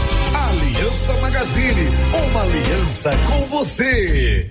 Aliança 0.49 1.13
Magazine, 1.21 1.89
uma 2.29 2.43
aliança 2.43 3.11
com 3.29 3.47
você. 3.47 4.51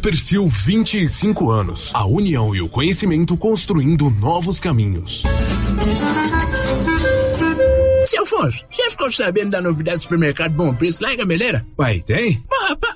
Copercil 0.01 0.49
25 0.49 1.51
anos. 1.51 1.91
A 1.93 2.07
união 2.07 2.55
e 2.55 2.61
o 2.63 2.67
conhecimento 2.67 3.37
construindo 3.37 4.09
novos 4.09 4.59
caminhos. 4.59 5.21
Seu 8.07 8.23
Afonso, 8.23 8.65
você 8.71 8.89
ficou 8.89 9.11
sabendo 9.11 9.51
da 9.51 9.61
novidade 9.61 9.97
do 9.97 10.01
supermercado 10.01 10.55
Bom 10.55 10.73
Preço 10.73 11.03
lá 11.03 11.13
em 11.13 11.17
Gameleira? 11.17 11.63
Uai, 11.77 11.99
tem? 11.99 12.43
Rapaz, 12.67 12.95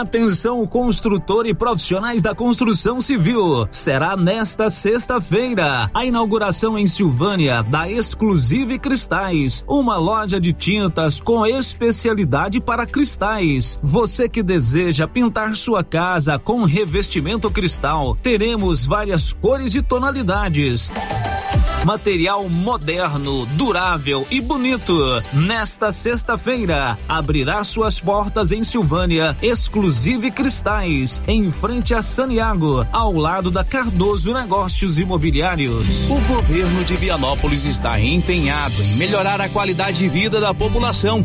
Atenção 0.00 0.66
construtor 0.66 1.46
e 1.46 1.54
profissionais 1.54 2.22
da 2.22 2.34
construção 2.34 3.00
civil. 3.00 3.66
Será 3.70 4.16
nesta 4.16 4.68
sexta-feira 4.68 5.90
a 5.92 6.04
inauguração 6.04 6.78
em 6.78 6.86
Silvânia 6.86 7.62
da 7.62 7.90
Exclusive 7.90 8.78
Cristais, 8.78 9.64
uma 9.66 9.96
loja 9.96 10.40
de 10.40 10.52
tintas 10.52 11.18
com 11.18 11.46
especialidade 11.46 12.60
para 12.60 12.86
cristais. 12.86 13.78
Você 13.82 14.28
que 14.28 14.42
deseja 14.42 15.08
pintar 15.08 15.56
sua 15.56 15.82
casa 15.82 16.38
com 16.38 16.64
revestimento 16.64 17.50
cristal, 17.50 18.16
teremos 18.22 18.84
várias 18.84 19.32
cores 19.32 19.74
e 19.74 19.82
tonalidades. 19.82 20.90
Material 21.86 22.48
moderno, 22.48 23.46
durável 23.52 24.26
e 24.28 24.40
bonito. 24.40 24.92
Nesta 25.32 25.92
sexta-feira, 25.92 26.98
abrirá 27.08 27.62
suas 27.62 28.00
portas 28.00 28.50
em 28.50 28.64
Silvânia, 28.64 29.36
Exclusive 29.40 30.32
Cristais, 30.32 31.22
em 31.28 31.48
frente 31.52 31.94
a 31.94 32.02
Saniago, 32.02 32.84
ao 32.90 33.12
lado 33.12 33.52
da 33.52 33.62
Cardoso 33.62 34.34
Negócios 34.34 34.98
Imobiliários. 34.98 36.10
O 36.10 36.20
governo 36.22 36.82
de 36.82 36.96
Vianópolis 36.96 37.64
está 37.64 38.00
empenhado 38.00 38.82
em 38.82 38.96
melhorar 38.96 39.40
a 39.40 39.48
qualidade 39.48 39.98
de 39.98 40.08
vida 40.08 40.40
da 40.40 40.52
população. 40.52 41.24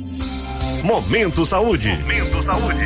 Momento 0.83 1.45
Saúde. 1.45 1.89
Momento 1.89 2.41
Saúde. 2.41 2.85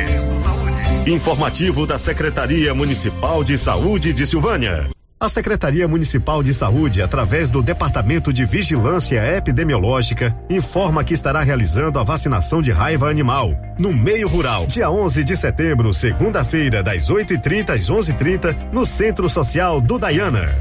Informativo 1.06 1.86
da 1.86 1.98
Secretaria 1.98 2.74
Municipal 2.74 3.42
de 3.42 3.56
Saúde 3.56 4.12
de 4.12 4.26
Silvânia. 4.26 4.90
A 5.18 5.30
Secretaria 5.30 5.88
Municipal 5.88 6.42
de 6.42 6.52
Saúde, 6.52 7.00
através 7.00 7.48
do 7.48 7.62
Departamento 7.62 8.34
de 8.34 8.44
Vigilância 8.44 9.18
Epidemiológica, 9.34 10.36
informa 10.50 11.02
que 11.02 11.14
estará 11.14 11.40
realizando 11.40 11.98
a 11.98 12.04
vacinação 12.04 12.60
de 12.60 12.70
raiva 12.70 13.08
animal 13.08 13.52
no 13.80 13.94
meio 13.94 14.28
rural, 14.28 14.66
dia 14.66 14.90
11 14.90 15.24
de 15.24 15.34
setembro, 15.34 15.90
segunda-feira, 15.90 16.82
das 16.82 17.10
8h30 17.10 17.70
às 17.70 17.90
11h30, 17.90 18.72
no 18.74 18.84
Centro 18.84 19.26
Social 19.26 19.80
do 19.80 19.98
Dayana. 19.98 20.54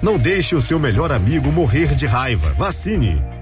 Não 0.00 0.16
deixe 0.16 0.56
o 0.56 0.62
seu 0.62 0.78
melhor 0.78 1.12
amigo 1.12 1.52
morrer 1.52 1.94
de 1.94 2.06
raiva. 2.06 2.54
Vacine. 2.56 3.22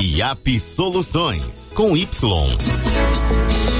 IAP 0.00 0.58
Soluções 0.58 1.72
com 1.74 1.96
Y. 1.96 2.06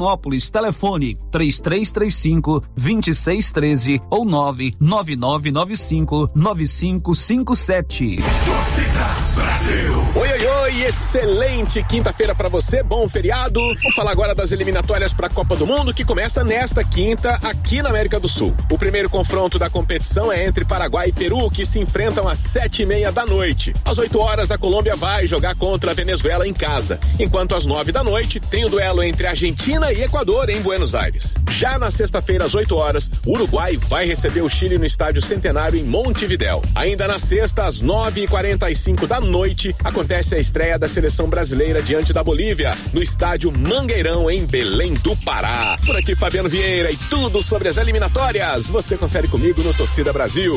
Vianópolis. 0.00 0.50
Telefone 0.50 1.16
3335 1.30 2.62
2613 2.74 4.00
ou 4.10 4.24
99995 4.24 6.30
9557. 6.34 8.16
Oi, 10.16 10.28
oi, 10.28 10.46
oi, 10.46 10.49
excelente 10.82 11.82
quinta-feira 11.82 12.34
para 12.34 12.48
você, 12.48 12.82
bom 12.82 13.08
feriado. 13.08 13.60
Vamos 13.82 13.94
falar 13.94 14.12
agora 14.12 14.34
das 14.34 14.50
eliminatórias 14.52 15.12
para 15.12 15.26
a 15.26 15.30
Copa 15.30 15.54
do 15.56 15.66
Mundo 15.66 15.92
que 15.92 16.04
começa 16.04 16.42
nesta 16.42 16.82
quinta 16.82 17.38
aqui 17.42 17.82
na 17.82 17.90
América 17.90 18.18
do 18.18 18.28
Sul. 18.28 18.54
O 18.70 18.78
primeiro 18.78 19.10
confronto 19.10 19.58
da 19.58 19.68
competição 19.68 20.32
é 20.32 20.46
entre 20.46 20.64
Paraguai 20.64 21.08
e 21.08 21.12
Peru 21.12 21.50
que 21.50 21.66
se 21.66 21.78
enfrentam 21.78 22.26
às 22.26 22.38
sete 22.38 22.82
e 22.82 22.86
meia 22.86 23.12
da 23.12 23.26
noite. 23.26 23.74
Às 23.84 23.98
8 23.98 24.18
horas 24.18 24.50
a 24.50 24.58
Colômbia 24.58 24.96
vai 24.96 25.26
jogar 25.26 25.54
contra 25.54 25.90
a 25.90 25.94
Venezuela 25.94 26.46
em 26.46 26.52
casa, 26.52 26.98
enquanto 27.18 27.54
às 27.54 27.66
nove 27.66 27.92
da 27.92 28.02
noite 28.02 28.40
tem 28.40 28.64
o 28.64 28.68
duelo 28.68 29.02
entre 29.02 29.26
Argentina 29.26 29.92
e 29.92 30.02
Equador 30.02 30.48
em 30.48 30.60
Buenos 30.60 30.94
Aires. 30.94 31.34
Já 31.50 31.78
na 31.78 31.90
sexta-feira 31.90 32.44
às 32.44 32.54
8 32.54 32.74
horas, 32.74 33.10
o 33.26 33.32
Uruguai 33.32 33.76
vai 33.76 34.06
receber 34.06 34.40
o 34.40 34.48
Chile 34.48 34.78
no 34.78 34.86
Estádio 34.86 35.20
Centenário 35.20 35.78
em 35.78 35.84
Montevidéu. 35.84 36.62
Ainda 36.74 37.06
na 37.06 37.18
sexta 37.18 37.66
às 37.66 37.80
nove 37.80 38.22
e 38.22 38.28
quarenta 38.28 38.70
e 38.70 38.74
cinco 38.74 39.06
da 39.06 39.20
noite 39.20 39.74
acontece 39.84 40.34
a 40.34 40.38
estreia 40.38 40.69
da 40.78 40.88
seleção 40.88 41.28
brasileira 41.28 41.82
diante 41.82 42.12
da 42.12 42.22
Bolívia 42.22 42.76
no 42.92 43.02
estádio 43.02 43.52
Mangueirão 43.52 44.30
em 44.30 44.44
Belém 44.46 44.94
do 44.94 45.16
Pará. 45.16 45.78
Por 45.84 45.96
aqui 45.96 46.14
Fabiano 46.14 46.48
Vieira 46.48 46.90
e 46.90 46.96
tudo 46.96 47.42
sobre 47.42 47.68
as 47.68 47.76
eliminatórias. 47.76 48.70
Você 48.70 48.96
confere 48.96 49.28
comigo 49.28 49.62
no 49.62 49.72
Torcida 49.74 50.12
Brasil. 50.12 50.56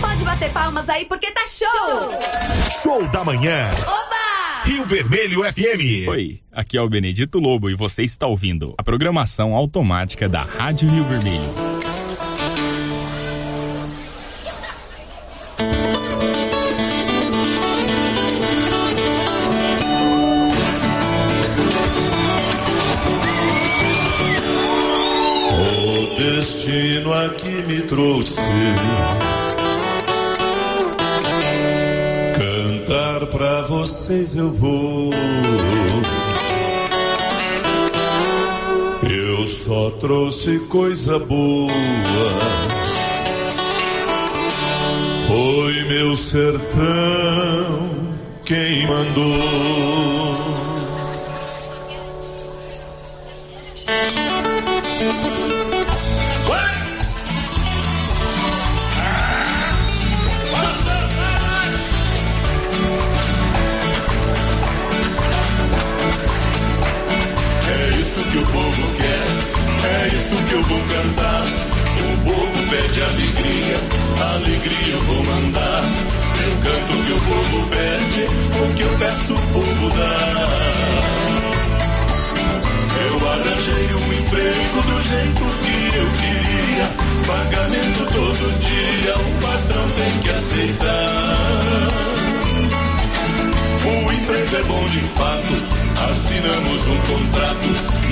Pode 0.00 0.24
bater 0.24 0.52
palmas 0.52 0.88
aí 0.88 1.04
porque 1.06 1.30
tá 1.30 1.44
show! 1.46 2.82
Show 2.82 3.08
da 3.08 3.24
manhã. 3.24 3.70
Oba! 3.82 4.22
Rio 4.64 4.84
Vermelho 4.84 5.42
FM. 5.42 6.08
Oi, 6.08 6.40
aqui 6.52 6.78
é 6.78 6.80
o 6.80 6.88
Benedito 6.88 7.40
Lobo 7.40 7.68
e 7.68 7.74
você 7.74 8.04
está 8.04 8.28
ouvindo 8.28 8.74
a 8.78 8.82
programação 8.82 9.54
automática 9.54 10.28
da 10.28 10.42
Rádio 10.42 10.88
Rio 10.88 11.04
Vermelho. 11.04 11.81
Destino 26.72 27.12
aqui 27.12 27.50
me 27.68 27.82
trouxe. 27.82 28.40
Cantar 32.34 33.26
pra 33.26 33.62
vocês 33.62 34.34
eu 34.36 34.50
vou. 34.50 35.10
Eu 39.02 39.46
só 39.46 39.90
trouxe 39.90 40.58
coisa 40.70 41.18
boa. 41.18 41.70
Foi 45.28 45.84
meu 45.84 46.16
sertão 46.16 47.90
quem 48.44 48.86
mandou. 48.86 50.31
Alegria, 73.12 73.76
alegria 74.34 74.94
eu 74.94 75.00
vou 75.00 75.24
mandar. 75.24 75.82
Eu 76.42 76.52
canto 76.62 77.04
que 77.04 77.12
o 77.12 77.20
povo 77.20 77.68
pede, 77.68 78.24
o 78.24 78.74
que 78.74 78.82
eu 78.82 78.98
peço 78.98 79.34
o 79.34 79.42
povo 79.52 79.88
dá. 79.90 80.92
Eu 83.04 83.28
arranjei 83.28 83.94
um 83.94 84.12
emprego 84.14 84.82
do 84.82 85.02
jeito 85.02 85.44
que 85.62 85.76
eu 85.96 86.08
queria. 86.20 86.86
Pagamento 87.26 88.04
todo 88.12 88.58
dia, 88.60 89.14
o 89.14 89.32
patrão 89.40 89.86
tem 89.96 90.18
que 90.20 90.30
aceitar. 90.30 91.28
O 93.84 94.12
emprego 94.12 94.56
é 94.56 94.62
bom 94.62 94.84
de 94.86 95.00
fato. 95.00 95.81
Assinamos 96.12 96.86
um 96.88 96.98
contrato. 96.98 97.66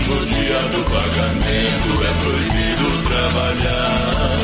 No 0.08 0.26
dia 0.26 0.58
do 0.72 0.82
pagamento 0.90 2.02
é 2.02 2.12
proibido 2.24 2.86
trabalhar. 3.06 4.36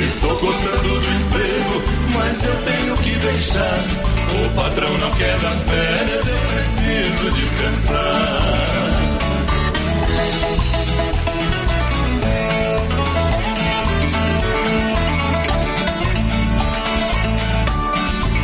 Estou 0.00 0.34
gostando 0.38 0.98
do 0.98 1.10
emprego, 1.12 1.82
mas 2.14 2.42
eu 2.42 2.56
tenho 2.62 2.96
que 2.96 3.18
deixar. 3.18 3.84
O 4.32 4.48
patrão 4.56 4.96
não 4.96 5.10
quer 5.10 5.38
dar 5.38 5.56
férias, 5.56 6.26
eu 6.26 6.38
preciso 6.38 7.30
descansar. 7.32 8.38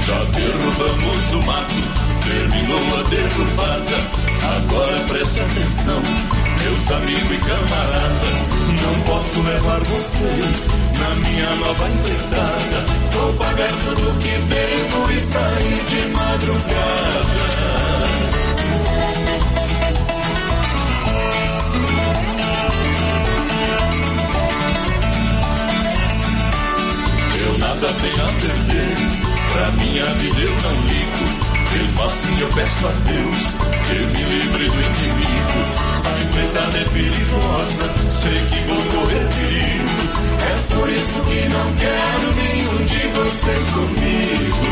Já 0.06 0.24
derrubamos 0.24 1.30
o 1.32 1.46
mato, 1.46 2.01
terminou 2.32 2.98
a 2.98 3.02
derrubada. 3.02 3.96
Agora 4.56 4.98
preste 5.08 5.40
atenção, 5.40 6.02
meus 6.62 6.90
amigos 6.90 7.30
e 7.30 7.38
camarada. 7.38 8.30
Não 8.82 9.00
posso 9.02 9.42
levar 9.42 9.80
vocês 9.80 10.68
na 10.98 11.14
minha 11.28 11.54
nova 11.56 11.88
empreitada. 11.88 12.86
Vou 13.12 13.32
pagar 13.34 13.70
tudo 13.84 14.18
que 14.18 14.30
devo 14.48 15.12
e 15.12 15.20
sair 15.20 15.84
de 15.84 16.08
madrugada. 16.08 17.62
Eu 27.44 27.58
nada 27.58 27.94
tenho 28.00 28.24
a 28.24 28.32
perder, 28.32 28.96
pra 29.52 29.70
minha 29.72 30.06
vida 30.14 30.40
eu 30.40 30.50
não 30.50 30.86
ligo. 30.86 31.41
Mesmo 31.72 32.02
assim 32.04 32.38
eu 32.40 32.48
peço 32.48 32.86
a 32.86 32.90
Deus 32.90 33.72
que 33.86 33.94
me 33.94 34.22
livre 34.24 34.68
do 34.68 34.74
inimigo. 34.74 35.60
A 36.04 36.22
empreitada 36.22 36.78
é 36.78 36.84
perigosa, 36.84 37.94
sei 38.10 38.46
que 38.46 38.60
vou 38.66 38.82
correr 39.00 39.26
perigo. 39.28 39.92
É 40.42 40.74
por 40.74 40.88
isso 40.88 41.20
que 41.20 41.48
não 41.48 41.74
quero 41.76 42.34
nenhum 42.34 42.84
de 42.84 43.08
vocês 43.18 43.66
comigo. 43.68 44.62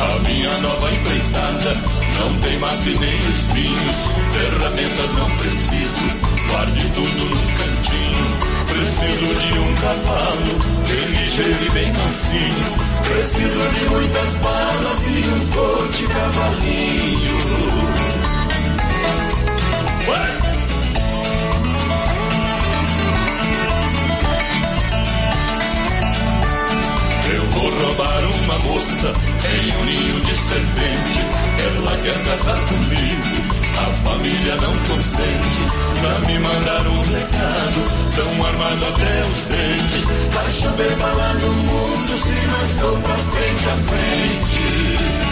A 0.00 0.28
minha 0.28 0.58
nova 0.58 0.92
empreitada 0.92 1.76
não 2.18 2.38
tem 2.40 2.58
mato 2.58 2.88
e 2.88 2.98
nem 2.98 3.18
espinhos, 3.30 3.96
ferramentas 4.32 5.12
não 5.12 5.26
preciso. 5.36 6.27
Guarde 6.48 6.90
tudo 6.94 7.24
num 7.24 7.46
cantinho. 7.58 8.58
Preciso 8.66 9.34
de 9.34 9.58
um 9.58 9.74
cavalo, 9.74 10.58
bem 10.88 11.06
ligeiro 11.08 11.64
e 11.64 11.70
bem 11.70 11.92
mansinho. 11.92 12.76
Preciso 13.04 13.68
de 13.68 13.90
muitas 13.90 14.36
balas 14.36 15.06
e 15.06 15.28
um 15.28 15.46
coche 15.50 16.06
cavalinho. 16.06 17.38
Eu 27.30 27.44
vou 27.50 27.70
roubar 27.70 28.24
uma 28.42 28.58
moça 28.60 29.12
em 29.44 29.76
um 29.76 29.84
ninho 29.84 30.20
de 30.22 30.34
serpente. 30.34 31.20
Ela 31.76 31.96
quer 32.02 32.24
casar 32.24 32.58
comigo. 32.66 33.57
A 33.78 33.86
família 34.04 34.56
não 34.56 34.74
consente. 34.88 35.62
Já 36.02 36.18
me 36.26 36.38
mandaram 36.40 36.92
um 36.92 37.02
recado. 37.02 37.84
Tão 38.16 38.46
armado 38.46 38.86
até 38.86 39.20
os 39.30 39.42
dentes. 39.44 40.04
Vai 40.32 40.52
chover 40.52 40.96
bala 40.96 41.34
no 41.34 41.52
mundo 41.52 42.18
se 42.18 42.32
nós 42.32 42.72
for 42.80 42.98
pra 43.00 43.16
frente 43.16 43.68
a 43.68 43.76
frente. 43.86 45.28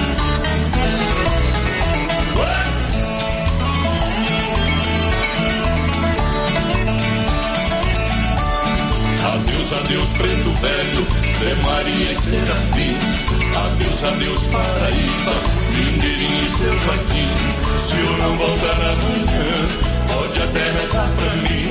Adeus, 9.27 9.73
adeus, 9.73 10.11
preto 10.13 10.51
velho, 10.61 11.07
Zé 11.41 11.55
Maria 11.65 12.13
e 12.13 12.15
Serafim. 12.15 13.36
Adeus, 13.57 14.05
adeus, 14.05 14.47
Paraíba, 14.49 15.35
Mindeirinho 15.75 16.47
e 16.47 16.51
seu 16.51 16.79
Joaquim. 16.79 17.35
Se 17.79 17.97
eu 17.97 18.19
não 18.19 18.37
voltar 18.37 18.75
amanhã, 18.75 19.87
pode 20.13 20.43
até 20.43 20.63
rezar 20.81 21.11
pra 21.17 21.35
mim. 21.37 21.71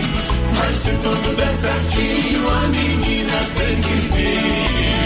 Mas 0.58 0.76
se 0.78 0.90
tudo 0.90 1.36
der 1.36 1.52
certinho, 1.52 2.50
a 2.50 2.68
menina 2.70 3.34
tem 3.56 3.82
que 3.82 4.16
vir. 4.16 5.05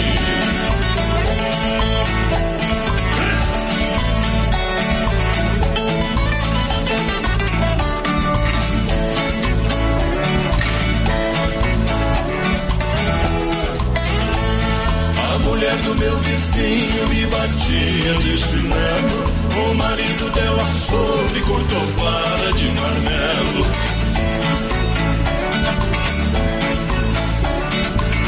Mulher 15.70 15.76
do 15.82 15.94
meu 15.94 16.18
vizinho 16.20 17.08
me 17.08 17.26
batia 17.26 18.14
de 18.14 18.38
chinelo. 18.38 19.24
O 19.70 19.74
marido 19.74 20.30
dela 20.30 20.66
soube, 20.66 21.40
cortou 21.40 21.80
vara 21.98 22.52
de 22.52 22.64
marmelo. 22.66 23.66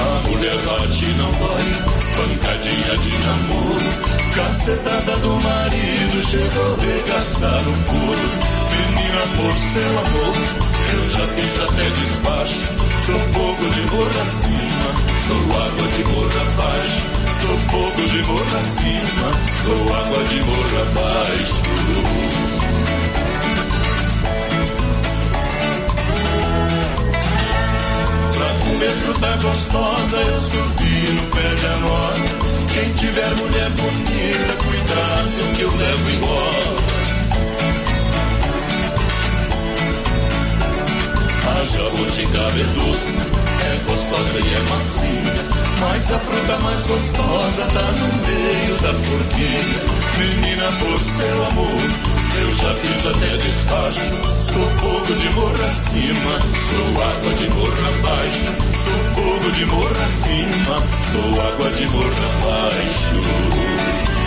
A 0.00 0.28
mulher 0.28 0.56
bate 0.56 1.06
não 1.14 1.30
dói, 1.32 1.66
pancadinha 2.16 2.96
de 2.98 3.18
namoro. 3.26 4.12
Cacetada 4.34 5.16
do 5.18 5.40
marido 5.42 6.22
chegou 6.22 6.74
a 6.74 6.84
regaçar 6.84 7.60
o 7.60 7.74
couro. 7.84 8.52
Menina, 8.70 9.20
por 9.36 9.52
seu 9.58 9.90
amor, 9.98 10.34
eu 10.92 11.08
já 11.10 11.26
fiz 11.28 11.62
até 11.62 11.90
despacho. 11.90 12.82
Sou 12.98 13.18
fogo 13.32 13.68
de 13.70 13.80
morro 13.92 14.20
acima, 14.22 14.94
sou 15.26 15.60
água 15.60 15.88
de 15.88 16.04
morro 16.04 16.40
abaixo. 16.40 17.21
Sou 17.42 17.58
fogo 17.58 18.06
de 18.06 18.22
morro 18.22 18.56
acima, 18.56 19.30
sou 19.64 19.94
água 19.96 20.24
de 20.24 20.40
morro 20.44 20.82
abaixo. 20.82 21.62
Pra 28.32 28.50
comer 28.64 28.94
fruta 29.00 29.36
gostosa 29.42 30.18
eu 30.18 30.38
subi 30.38 31.10
no 31.10 31.22
pé 31.32 31.54
de 31.56 31.66
anota. 31.66 32.20
Quem 32.72 32.92
tiver 32.94 33.34
mulher 33.34 33.70
bonita, 33.70 34.52
cuidado 34.64 35.56
que 35.56 35.62
eu 35.62 35.76
levo 35.76 36.10
embora. 36.10 36.76
A 41.48 41.66
jabuticaba 41.66 42.60
é 42.60 42.64
doce, 42.78 43.18
é 43.64 43.90
gostosa 43.90 44.38
e 44.38 44.54
é 44.54 44.60
macia. 44.70 45.51
Mas 45.82 46.12
a 46.12 46.18
fruta 46.20 46.58
mais 46.60 46.82
gostosa 46.86 47.66
tá 47.66 47.82
no 47.82 48.06
meio 48.26 48.76
da 48.76 48.94
forquilha. 48.94 49.82
Menina, 50.16 50.68
por 50.78 51.00
seu 51.00 51.46
amor, 51.46 51.90
eu 52.40 52.54
já 52.54 52.74
fiz 52.76 53.06
até 53.06 53.36
despacho. 53.36 54.14
Sou 54.42 54.64
fogo 54.78 55.14
de 55.14 55.28
morro 55.34 55.64
acima, 55.64 56.38
sou 56.70 57.02
água 57.02 57.34
de 57.34 57.50
morro 57.50 57.88
abaixo. 57.98 58.46
Sou 58.76 58.98
fogo 59.14 59.50
de 59.50 59.64
morro 59.66 60.02
acima, 60.04 60.76
sou 61.10 61.42
água 61.42 61.70
de 61.70 61.86
morro 61.88 62.14
abaixo. 62.38 64.21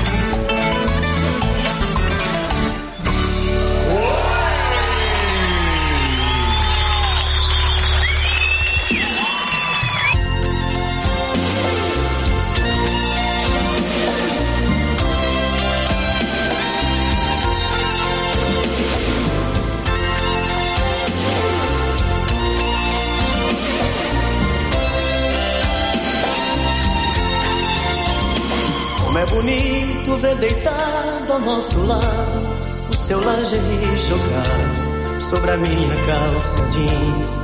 Ao 31.35 31.41
nosso 31.41 31.77
lado 31.85 32.47
o 32.89 32.95
seu 32.95 33.19
lingerie 33.19 33.97
jogado 33.97 35.21
sobre 35.29 35.51
a 35.51 35.57
minha 35.57 35.95
calça 36.05 36.55
jeans. 36.71 37.35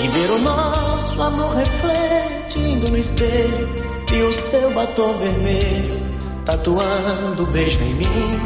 E 0.00 0.08
ver 0.08 0.30
o 0.30 0.38
nosso 0.38 1.20
amor 1.20 1.56
refletindo 1.56 2.88
no 2.90 2.96
espelho 2.96 3.68
e 4.12 4.22
o 4.22 4.32
seu 4.32 4.70
batom 4.70 5.18
vermelho 5.18 6.06
tatuando 6.44 7.42
um 7.42 7.46
beijo 7.46 7.80
em 7.82 7.94
mim. 7.94 8.40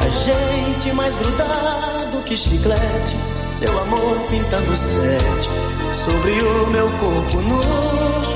E 0.00 0.06
a 0.06 0.08
gente 0.08 0.92
mais 0.94 1.14
grudado 1.16 2.22
que 2.24 2.34
chiclete, 2.34 3.16
seu 3.52 3.78
amor 3.78 4.16
pintando 4.30 4.74
sete 4.74 5.50
sobre 5.92 6.32
o 6.42 6.66
meu 6.70 6.90
corpo 6.92 7.36
nu. 7.42 8.33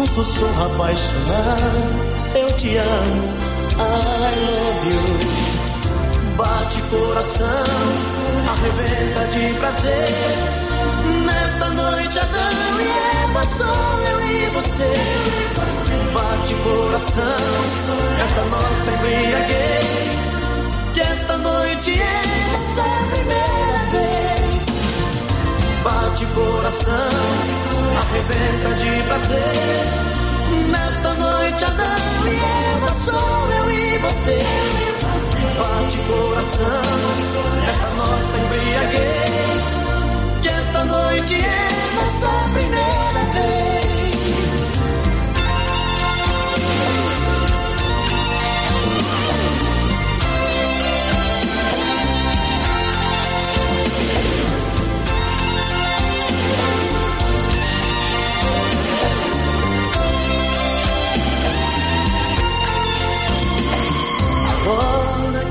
Um 0.00 0.06
sussurro 0.06 0.64
apaixonado. 0.64 2.10
Eu 2.34 2.46
te 2.56 2.76
amo, 2.76 3.34
I 3.76 4.34
love 4.40 4.88
you. 4.88 6.36
Bate 6.36 6.80
coração, 6.82 7.64
arrebenta 8.48 9.26
de 9.28 9.54
prazer. 9.58 10.08
Nesta 11.26 11.66
noite, 11.70 12.18
Adão 12.18 12.80
e 12.80 13.24
Eva, 13.24 13.42
sou 13.44 14.00
eu 14.10 14.20
e 14.26 14.50
você. 14.50 14.94
Bate 16.14 16.54
coração, 16.54 17.36
esta 18.22 18.44
nossa 18.44 18.90
embriaguez. 18.90 20.32
Que 20.94 21.00
esta 21.00 21.36
noite 21.36 22.00
é 22.00 22.22
nossa 22.52 22.82
primeira. 23.12 23.59
Bate 25.82 26.26
coração, 26.26 27.08
arrebenta 27.96 28.74
de 28.74 29.02
prazer. 29.04 29.52
Nesta 30.70 31.14
noite, 31.14 31.64
Adão 31.64 32.26
e 32.26 32.74
Eva, 32.74 32.94
sou 33.00 33.50
eu 33.50 33.70
e 33.70 33.98
você. 33.98 34.38
Bate 35.58 35.96
coração, 36.06 36.82
esta 37.66 37.88
nossa 37.94 38.36
embriaguez. 38.36 39.80
Que 40.42 40.48
esta 40.48 40.84
noite 40.84 41.36
é 41.36 41.94
nossa 41.94 42.28
primeira 42.52 43.24
vez. 43.32 43.79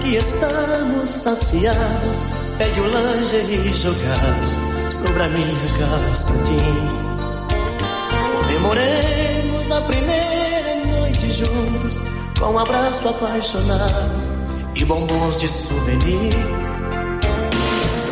Que 0.09 0.17
estamos 0.17 1.07
saciados, 1.07 2.17
pegue 2.57 2.81
o 2.81 2.85
lingerie 2.87 3.71
jogado 3.71 4.91
sobre 4.91 5.21
a 5.21 5.27
minha 5.27 5.77
calça 5.77 6.33
jeans. 6.45 7.09
Comemoremos 8.41 9.71
a 9.71 9.81
primeira 9.81 10.83
noite 10.87 11.31
juntos, 11.31 12.01
com 12.39 12.53
um 12.53 12.57
abraço 12.57 13.07
apaixonado 13.07 14.11
e 14.75 14.83
bombons 14.83 15.39
de 15.39 15.47
souvenir. 15.47 16.33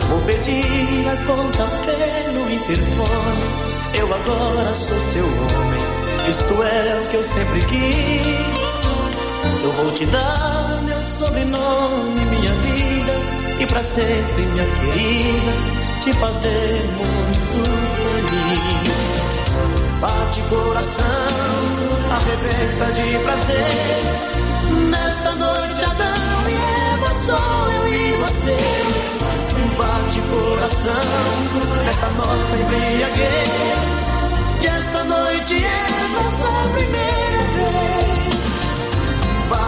Vou 0.07 0.21
pedir 0.21 1.07
a 1.09 1.17
conta 1.25 1.65
pelo 1.83 2.47
interfone, 2.53 3.97
eu 3.97 4.05
agora 4.05 4.73
sou 4.75 4.97
seu 5.13 5.25
homem, 5.25 6.29
isto 6.29 6.63
é 6.63 7.01
o 7.01 7.07
que 7.09 7.15
eu 7.15 7.23
sempre 7.23 7.59
quis. 7.61 8.87
Eu 9.63 9.73
vou 9.73 9.91
te 9.91 10.05
dar 10.05 10.46
sobrenome, 11.17 12.21
minha 12.29 12.53
vida, 12.53 13.13
e 13.59 13.65
pra 13.65 13.81
sempre, 13.81 14.43
minha 14.53 14.65
querida, 14.65 15.51
te 16.01 16.13
fazer 16.13 16.85
muito 16.95 17.63
feliz. 17.95 19.17
Bate 19.99 20.41
coração, 20.41 21.05
arrebenta 22.11 22.93
de 22.93 23.17
prazer. 23.23 23.65
Nesta 24.91 25.33
noite, 25.35 25.85
Adão 25.85 26.49
e 26.49 26.93
Eva, 26.93 27.13
sou 27.13 27.71
eu 27.71 27.93
e 27.93 28.13
você. 28.21 28.57
Bate 29.77 30.21
coração, 30.21 30.93
nesta 31.85 32.09
nossa 32.11 32.55
embriaguez. 32.57 34.05
E 34.61 34.67
esta 34.67 35.03
noite 35.03 35.63
é 35.63 35.87
nossa 36.13 36.69
primeira 36.75 37.43
vez. 37.53 38.06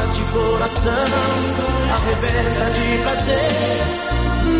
Bate 0.09 0.23
coração, 0.33 1.05
arrebenta 1.93 2.71
de 2.71 2.97
prazer. 3.03 3.51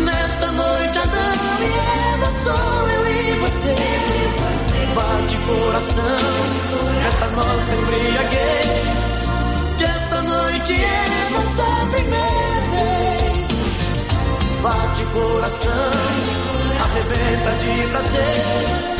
Nesta 0.04 0.46
noite, 0.52 0.96
Adão 0.96 1.32
e 1.58 2.14
Eva, 2.14 2.30
sou 2.30 2.88
eu 2.88 3.08
e 3.08 3.38
você. 3.40 3.74
Bate 4.94 5.36
coração, 5.38 6.04
esta 7.04 7.28
nossa 7.30 7.74
embriaguez. 7.74 8.68
Que 9.76 9.84
esta 9.86 10.22
noite 10.22 10.72
é 10.72 11.30
nossa 11.32 11.64
primeira 11.96 12.60
vez. 12.70 13.48
Bate 14.62 15.02
coração, 15.12 15.90
arrebenta 16.80 17.50
de 17.58 17.88
prazer. 17.88 18.99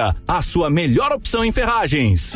a 0.27 0.41
sua 0.41 0.69
melhor 0.69 1.11
opção 1.11 1.43
em 1.43 1.51
ferragens. 1.51 2.35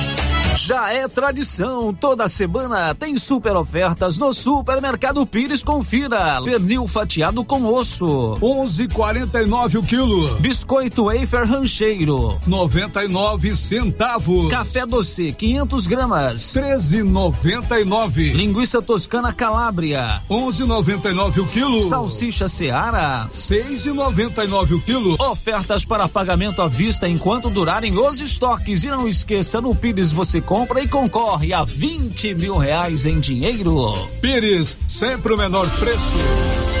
Já 0.55 0.91
é 0.91 1.07
tradição, 1.07 1.93
toda 1.93 2.27
semana 2.27 2.93
tem 2.93 3.17
super 3.17 3.55
ofertas 3.55 4.17
no 4.17 4.33
Supermercado 4.33 5.25
Pires. 5.25 5.63
Confira: 5.63 6.41
pernil 6.43 6.85
fatiado 6.87 7.43
com 7.43 7.65
osso, 7.65 8.37
11,49 8.41 9.79
o 9.79 9.83
quilo. 9.83 10.35
Biscoito 10.35 11.05
wafer 11.05 11.47
rancheiro, 11.47 12.37
99 12.45 13.55
centavos. 13.55 14.51
Café 14.51 14.85
doce, 14.85 15.31
500 15.31 15.87
gramas, 15.87 16.41
13,99. 16.53 18.33
Linguiça 18.33 18.81
toscana 18.81 19.31
Calábria, 19.31 20.21
11,99 20.29 21.37
o 21.39 21.47
quilo. 21.47 21.83
Salsicha 21.83 22.49
Seara, 22.49 23.29
6,99 23.33 24.73
o 24.73 24.81
quilo. 24.81 25.15
Ofertas 25.19 25.85
para 25.85 26.09
pagamento 26.09 26.61
à 26.61 26.67
vista 26.67 27.07
enquanto 27.07 27.49
durarem 27.49 27.97
os 27.97 28.19
estoques. 28.19 28.83
E 28.83 28.87
não 28.87 29.07
esqueça, 29.07 29.61
no 29.61 29.73
Pires 29.73 30.11
você 30.11 30.40
compra 30.41 30.81
e 30.81 30.87
concorre 30.87 31.53
a 31.53 31.63
20 31.63 32.33
mil 32.35 32.57
reais 32.57 33.05
em 33.05 33.19
dinheiro. 33.19 33.93
Pires, 34.21 34.77
sempre 34.87 35.33
o 35.33 35.37
menor 35.37 35.69
preço. 35.79 36.80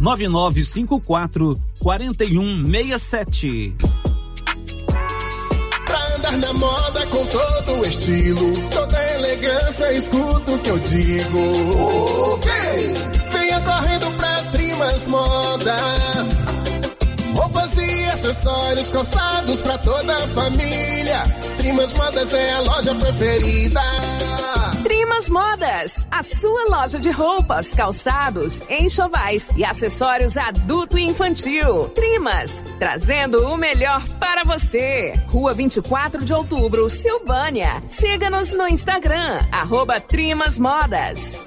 9954 0.00 1.60
4167. 1.78 3.74
Pra 5.86 6.16
andar 6.16 6.38
na 6.38 6.52
moda 6.54 7.06
com 7.06 7.24
todo 7.26 7.80
o 7.80 7.86
estilo, 7.86 8.52
toda 8.70 9.14
elegância, 9.14 9.92
escuta 9.92 10.50
o 10.52 10.58
que 10.58 10.68
eu 10.68 10.78
digo. 10.78 12.38
Vem, 12.42 12.94
venha 13.30 13.60
correndo 13.60 14.10
pra 14.16 14.42
Trimas 14.52 15.04
Modas. 15.06 16.46
Roupas 17.36 17.74
e 17.76 18.04
acessórios 18.10 18.90
calçados 18.90 19.60
pra 19.60 19.78
toda 19.78 20.16
a 20.16 20.28
família. 20.28 21.22
Trimas 21.58 21.92
Modas 21.92 22.34
é 22.34 22.52
a 22.52 22.60
loja 22.60 22.94
preferida. 22.94 23.82
Trimas 24.88 25.28
Modas, 25.28 26.06
a 26.10 26.22
sua 26.22 26.64
loja 26.70 26.98
de 26.98 27.10
roupas, 27.10 27.74
calçados, 27.74 28.62
enxovais 28.70 29.50
e 29.54 29.62
acessórios 29.62 30.38
adulto 30.38 30.96
e 30.96 31.02
infantil. 31.02 31.90
Trimas, 31.90 32.64
trazendo 32.78 33.52
o 33.52 33.58
melhor 33.58 34.02
para 34.18 34.44
você. 34.44 35.12
Rua 35.26 35.52
24 35.52 36.24
de 36.24 36.32
outubro, 36.32 36.88
Silvânia. 36.88 37.82
Siga-nos 37.86 38.50
no 38.50 38.66
Instagram, 38.66 39.46
arroba 39.52 40.00
Trimas 40.00 40.58
Modas. 40.58 41.46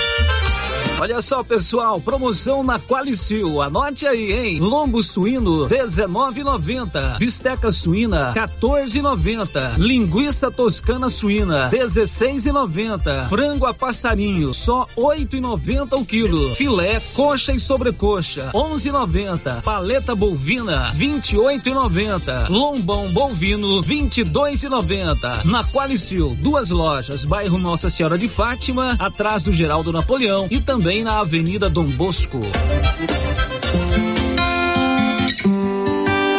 Olha 1.01 1.19
só, 1.19 1.43
pessoal, 1.43 1.99
promoção 1.99 2.61
na 2.61 2.79
Qualicil. 2.79 3.59
Anote 3.59 4.05
aí, 4.05 4.33
hein? 4.33 4.59
Lombo 4.59 5.01
suíno 5.01 5.67
19,90. 5.67 7.17
Bisteca 7.17 7.71
suína 7.71 8.35
14,90. 8.35 9.79
Linguiça 9.79 10.51
toscana 10.51 11.09
suína 11.09 11.71
16,90. 11.71 13.29
Frango 13.29 13.65
a 13.65 13.73
passarinho 13.73 14.53
só 14.53 14.85
8,90 14.95 15.99
o 15.99 16.05
quilo. 16.05 16.55
Filé, 16.55 16.99
coxa 17.15 17.51
e 17.51 17.59
sobrecoxa 17.59 18.51
11,90. 18.53 19.63
Paleta 19.63 20.13
bovina 20.13 20.93
28,90. 20.93 22.47
Lombão 22.47 23.11
bovino 23.11 23.81
22,90. 23.81 25.45
Na 25.45 25.63
Qualicil, 25.63 26.37
duas 26.39 26.69
lojas, 26.69 27.25
bairro 27.25 27.57
Nossa 27.57 27.89
Senhora 27.89 28.19
de 28.19 28.27
Fátima, 28.27 28.95
atrás 28.99 29.41
do 29.41 29.51
Geraldo 29.51 29.91
Napoleão 29.91 30.45
e 30.51 30.61
também 30.61 30.90
na 30.99 31.19
Avenida 31.21 31.69
Dom 31.69 31.85
Bosco. 31.85 32.37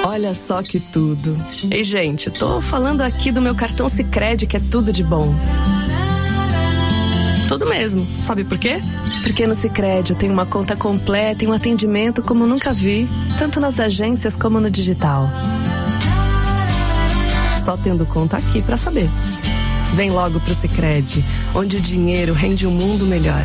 Olha 0.04 0.34
só 0.34 0.62
que 0.62 0.78
tudo. 0.78 1.42
Ei, 1.70 1.82
gente, 1.82 2.30
tô 2.30 2.60
falando 2.60 3.00
aqui 3.00 3.32
do 3.32 3.40
meu 3.40 3.54
cartão 3.54 3.88
Sicredi 3.88 4.46
que 4.46 4.58
é 4.58 4.60
tudo 4.60 4.92
de 4.92 5.02
bom. 5.02 5.34
Tudo 7.48 7.66
mesmo. 7.66 8.06
Sabe 8.22 8.44
por 8.44 8.58
quê? 8.58 8.76
Porque 9.22 9.46
no 9.46 9.54
Sicredi 9.54 10.12
eu 10.12 10.18
tenho 10.18 10.34
uma 10.34 10.44
conta 10.44 10.76
completa 10.76 11.44
e 11.44 11.48
um 11.48 11.52
atendimento 11.52 12.22
como 12.22 12.46
nunca 12.46 12.72
vi, 12.72 13.08
tanto 13.38 13.58
nas 13.58 13.80
agências 13.80 14.36
como 14.36 14.60
no 14.60 14.70
digital. 14.70 15.30
Só 17.64 17.76
tendo 17.78 18.04
conta 18.04 18.36
aqui 18.36 18.60
para 18.60 18.76
saber. 18.76 19.08
Vem 19.94 20.10
logo 20.10 20.38
pro 20.40 20.54
Sicredi, 20.54 21.24
onde 21.54 21.78
o 21.78 21.80
dinheiro 21.80 22.34
rende 22.34 22.66
um 22.66 22.70
mundo 22.70 23.06
melhor. 23.06 23.44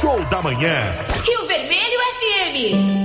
Show 0.00 0.24
da 0.26 0.42
manhã. 0.42 0.94
Rio 1.24 1.46
Vermelho 1.46 1.98
FM. 2.18 2.99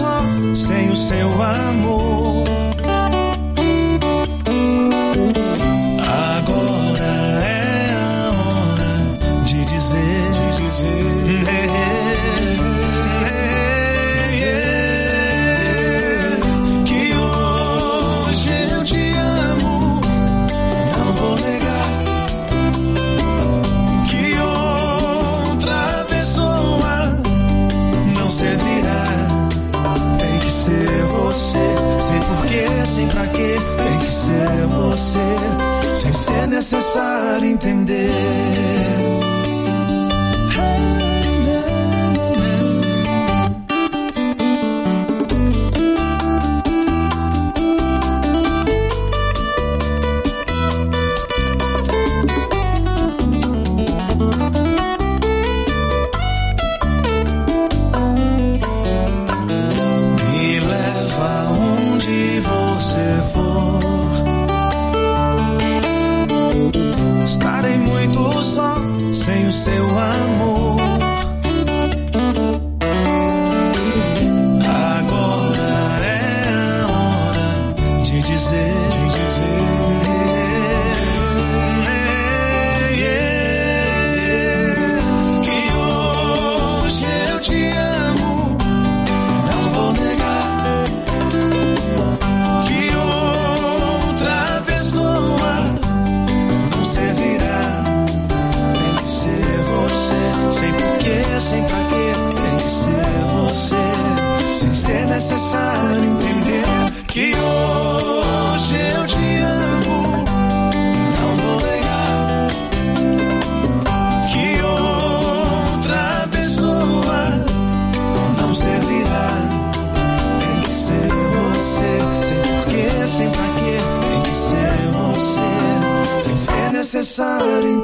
Só 0.00 0.22
sem 0.54 0.90
o 0.90 0.96
seu 0.96 1.42
amor. 1.42 1.99
Necessário 36.70 37.50
entender. 37.50 38.59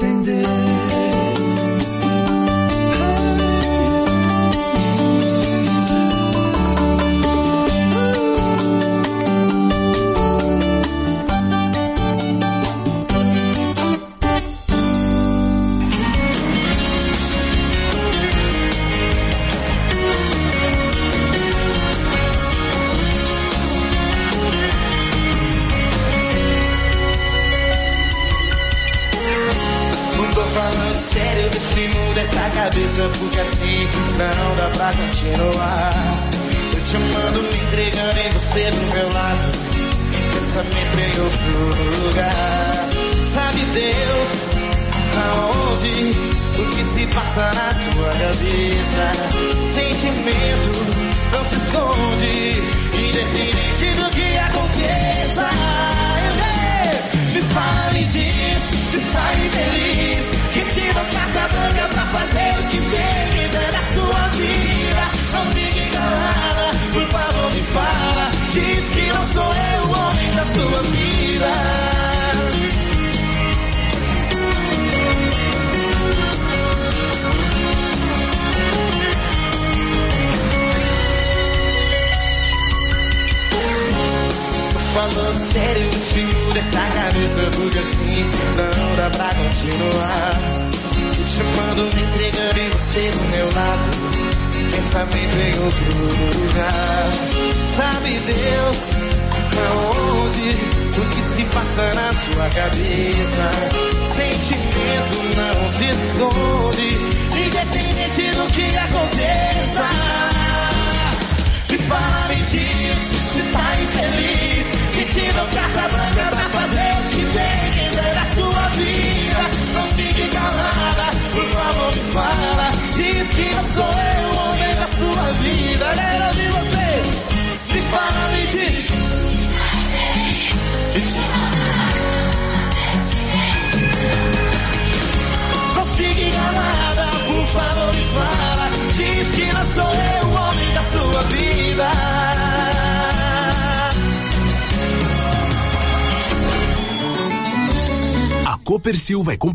Entender. 0.03 0.66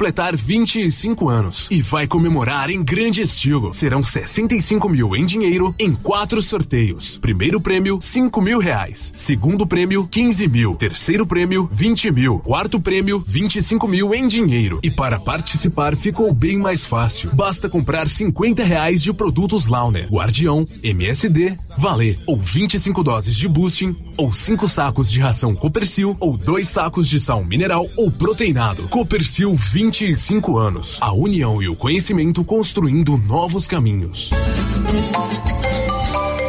Completar 0.02 0.36
25 0.36 1.30
anos 1.30 1.68
e 1.70 1.80
vai 1.80 2.08
comemorar 2.08 2.72
em 2.72 2.84
grande 2.84 3.22
estilo. 3.22 3.72
Serão 3.72 4.04
65 4.04 4.90
mil 4.90 5.16
em 5.16 5.24
dinheiro 5.24 5.76
em 5.78 5.94
quatro 5.94 6.42
sorteios. 6.42 7.20
Primeiro 7.20 7.62
prêmio, 7.62 8.00
5 8.02 8.42
mil 8.42 8.58
reais. 8.58 9.14
Segundo 9.22 9.68
prêmio, 9.68 10.08
15 10.08 10.48
mil. 10.48 10.74
Terceiro 10.74 11.28
prêmio, 11.28 11.70
20 11.72 12.10
mil. 12.10 12.40
Quarto 12.40 12.82
prêmio, 12.82 13.24
25 13.28 13.88
mil 13.88 14.16
em 14.16 14.28
dinheiro. 14.28 14.80
E 14.82 14.90
para 14.90 15.20
participar 15.20 15.96
ficou 15.96 16.34
bem 16.34 16.58
mais 16.58 16.84
fácil. 16.84 17.30
Basta 17.32 17.70
comprar 17.70 18.08
50 18.08 18.64
reais 18.64 19.04
de 19.04 19.14
produtos 19.14 19.68
Launer, 19.68 20.10
Guardião, 20.10 20.66
MSD, 20.82 21.56
Valer, 21.78 22.18
ou 22.26 22.36
25 22.36 23.04
doses 23.04 23.36
de 23.36 23.48
boosting, 23.48 23.96
ou 24.18 24.34
5 24.34 24.68
sacos 24.68 25.12
de 25.12 25.20
ração 25.20 25.54
Copercil, 25.54 26.18
ou 26.20 26.36
dois 26.36 26.68
sacos 26.68 27.08
de 27.08 27.20
sal 27.20 27.46
mineral 27.46 27.88
ou 27.96 28.10
proteinado. 28.10 28.88
Copercil 28.88 29.56
25 29.56 30.58
anos. 30.58 30.98
A 31.00 31.14
união 31.14 31.62
e 31.62 31.70
o 31.70 31.76
conhecimento 31.76 32.44
construindo 32.44 33.16
novos 33.18 33.68
caminhos. 33.68 34.32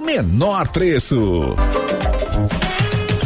menor 0.00 0.68
preço. 0.68 1.56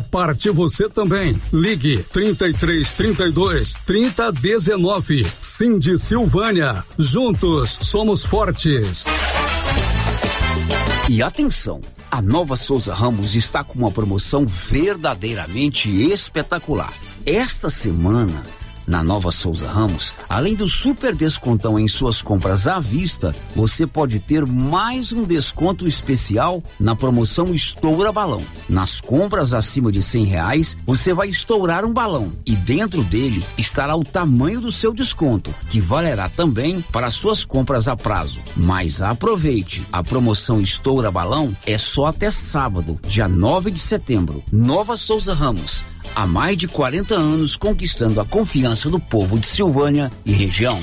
parte 0.00 0.50
você 0.50 0.88
também. 0.88 1.40
Ligue 1.52 2.02
33 2.12 2.90
32 2.90 3.72
30 3.84 4.32
19. 4.32 5.26
Cindy 5.40 5.98
Silvânia. 5.98 6.84
Juntos 6.98 7.78
somos 7.82 8.24
fortes. 8.24 9.04
E 11.08 11.22
atenção, 11.22 11.80
a 12.10 12.20
Nova 12.20 12.56
Souza 12.56 12.92
Ramos 12.92 13.36
está 13.36 13.62
com 13.62 13.78
uma 13.78 13.92
promoção 13.92 14.44
verdadeiramente 14.44 15.88
espetacular. 15.88 16.92
Esta 17.24 17.70
semana, 17.70 18.42
na 18.86 19.02
Nova 19.02 19.32
Souza 19.32 19.68
Ramos, 19.68 20.12
além 20.28 20.54
do 20.54 20.68
super 20.68 21.14
descontão 21.14 21.78
em 21.78 21.88
suas 21.88 22.22
compras 22.22 22.66
à 22.66 22.78
vista, 22.78 23.34
você 23.54 23.86
pode 23.86 24.20
ter 24.20 24.46
mais 24.46 25.12
um 25.12 25.24
desconto 25.24 25.86
especial 25.86 26.62
na 26.78 26.94
promoção 26.94 27.54
Estoura 27.54 28.12
Balão. 28.12 28.42
Nas 28.68 29.00
compras 29.00 29.52
acima 29.52 29.90
de 29.90 30.02
cem 30.02 30.24
reais, 30.24 30.76
você 30.86 31.12
vai 31.12 31.28
estourar 31.28 31.84
um 31.84 31.92
balão 31.92 32.32
e 32.44 32.54
dentro 32.54 33.02
dele 33.02 33.42
estará 33.58 33.96
o 33.96 34.04
tamanho 34.04 34.60
do 34.60 34.70
seu 34.70 34.92
desconto, 34.92 35.54
que 35.68 35.80
valerá 35.80 36.28
também 36.28 36.80
para 36.92 37.10
suas 37.10 37.44
compras 37.44 37.88
a 37.88 37.96
prazo. 37.96 38.40
Mas 38.56 39.02
aproveite, 39.02 39.82
a 39.92 40.02
promoção 40.02 40.60
Estoura 40.60 41.10
Balão 41.10 41.56
é 41.66 41.78
só 41.78 42.06
até 42.06 42.30
sábado, 42.30 42.98
dia 43.06 43.28
9 43.28 43.70
de 43.70 43.78
setembro. 43.78 44.42
Nova 44.52 44.96
Souza 44.96 45.34
Ramos, 45.34 45.84
há 46.14 46.26
mais 46.26 46.56
de 46.56 46.68
40 46.68 47.14
anos 47.14 47.56
conquistando 47.56 48.20
a 48.20 48.24
confiança 48.24 48.88
do 48.88 48.98
povo 48.98 49.38
de 49.38 49.46
Silvânia 49.46 50.10
e 50.24 50.32
região. 50.32 50.78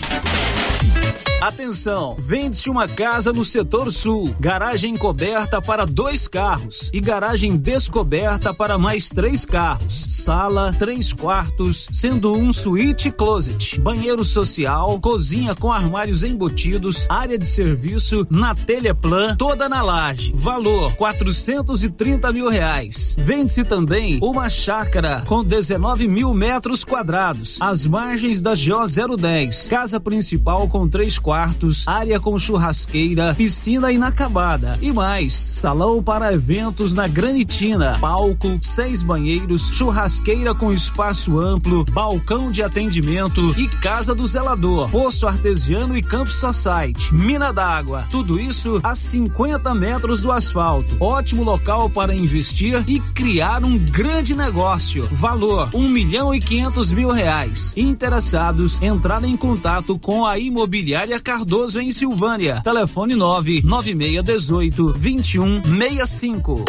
Atenção, 1.44 2.16
vende-se 2.18 2.70
uma 2.70 2.88
casa 2.88 3.34
no 3.34 3.44
setor 3.44 3.92
sul, 3.92 4.34
garagem 4.40 4.96
coberta 4.96 5.62
para 5.62 5.86
dois 5.86 6.26
carros 6.26 6.90
e 6.94 7.02
garagem 7.02 7.58
descoberta 7.58 8.54
para 8.54 8.78
mais 8.78 9.10
três 9.10 9.44
carros, 9.44 10.06
sala, 10.08 10.72
três 10.72 11.12
quartos, 11.12 11.90
sendo 11.92 12.34
um 12.34 12.54
suíte 12.54 13.12
closet, 13.12 13.78
banheiro 13.82 14.24
social, 14.24 14.98
cozinha 15.02 15.54
com 15.54 15.70
armários 15.70 16.24
embutidos, 16.24 17.06
área 17.10 17.38
de 17.38 17.46
serviço, 17.46 18.26
na 18.30 18.56
telha 18.56 18.96
plan, 18.96 19.36
toda 19.36 19.68
na 19.68 19.82
laje. 19.82 20.32
Valor 20.34 20.96
430 20.96 22.32
mil 22.32 22.48
reais. 22.48 23.18
Vende-se 23.20 23.66
também 23.66 24.18
uma 24.22 24.48
chácara 24.48 25.24
com 25.28 25.44
19 25.44 26.08
mil 26.08 26.34
metros 26.34 26.86
quadrados, 26.86 27.58
às 27.60 27.86
margens 27.86 28.42
da 28.42 28.54
GO 28.54 29.18
010, 29.18 29.68
casa 29.68 30.00
principal 30.00 30.70
com 30.70 30.88
três 30.88 31.20
quartos 31.20 31.33
quartos, 31.34 31.88
área 31.88 32.20
com 32.20 32.38
churrasqueira, 32.38 33.34
piscina 33.34 33.92
inacabada 33.92 34.78
e 34.80 34.94
mais. 34.94 35.34
Salão 35.34 36.04
para 36.04 36.32
eventos 36.32 36.94
na 36.94 37.08
Granitina, 37.08 37.98
palco, 38.00 38.60
seis 38.62 39.02
banheiros, 39.02 39.68
churrasqueira 39.74 40.54
com 40.54 40.72
espaço 40.72 41.40
amplo, 41.40 41.86
balcão 41.86 42.52
de 42.52 42.62
atendimento 42.62 43.60
e 43.60 43.68
casa 43.68 44.14
do 44.14 44.28
zelador, 44.28 44.92
poço 44.92 45.26
artesiano 45.26 45.98
e 45.98 46.04
campo 46.04 46.30
society, 46.30 47.12
mina 47.12 47.52
d'água. 47.52 48.06
Tudo 48.12 48.40
isso 48.40 48.80
a 48.84 48.94
50 48.94 49.74
metros 49.74 50.22
do 50.22 50.32
asfalto. 50.32 50.96
Ótimo 51.00 51.42
local 51.44 51.90
para 51.90 52.14
investir 52.14 52.84
e 52.88 53.00
criar 53.00 53.64
um 53.64 53.80
grande 53.80 54.36
negócio. 54.36 55.08
Valor 55.12 55.72
um 55.74 55.90
milhão 55.90 56.32
e 56.32 56.40
quinhentos 56.40 56.94
mil 56.94 57.10
reais. 57.10 57.74
Interessados 57.76 58.80
entrar 58.84 59.24
em 59.24 59.36
contato 59.36 59.98
com 59.98 60.28
a 60.28 60.38
imobiliária 60.38 61.23
Cardoso 61.24 61.80
em 61.80 61.90
Silvânia. 61.92 62.60
Telefone 62.62 63.16
99618 63.16 64.92
2165. 64.92 66.66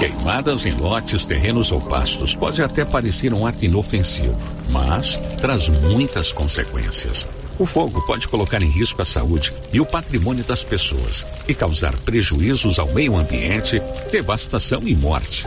Queimadas 0.00 0.66
em 0.66 0.72
lotes, 0.72 1.24
terrenos 1.24 1.70
ou 1.70 1.80
pastos 1.80 2.34
pode 2.34 2.60
até 2.60 2.84
parecer 2.84 3.32
um 3.32 3.46
ato 3.46 3.64
inofensivo, 3.64 4.36
mas 4.70 5.16
traz 5.40 5.68
muitas 5.68 6.32
consequências. 6.32 7.28
O 7.56 7.64
fogo 7.64 8.04
pode 8.04 8.26
colocar 8.26 8.62
em 8.62 8.70
risco 8.70 9.00
a 9.00 9.04
saúde 9.04 9.52
e 9.72 9.80
o 9.80 9.86
patrimônio 9.86 10.42
das 10.44 10.64
pessoas 10.64 11.24
e 11.46 11.54
causar 11.54 11.96
prejuízos 11.98 12.80
ao 12.80 12.92
meio 12.92 13.16
ambiente, 13.16 13.80
devastação 14.10 14.82
e 14.86 14.94
morte. 14.94 15.46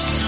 Thank 0.00 0.22
you. 0.22 0.27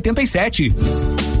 5787. 0.01 1.40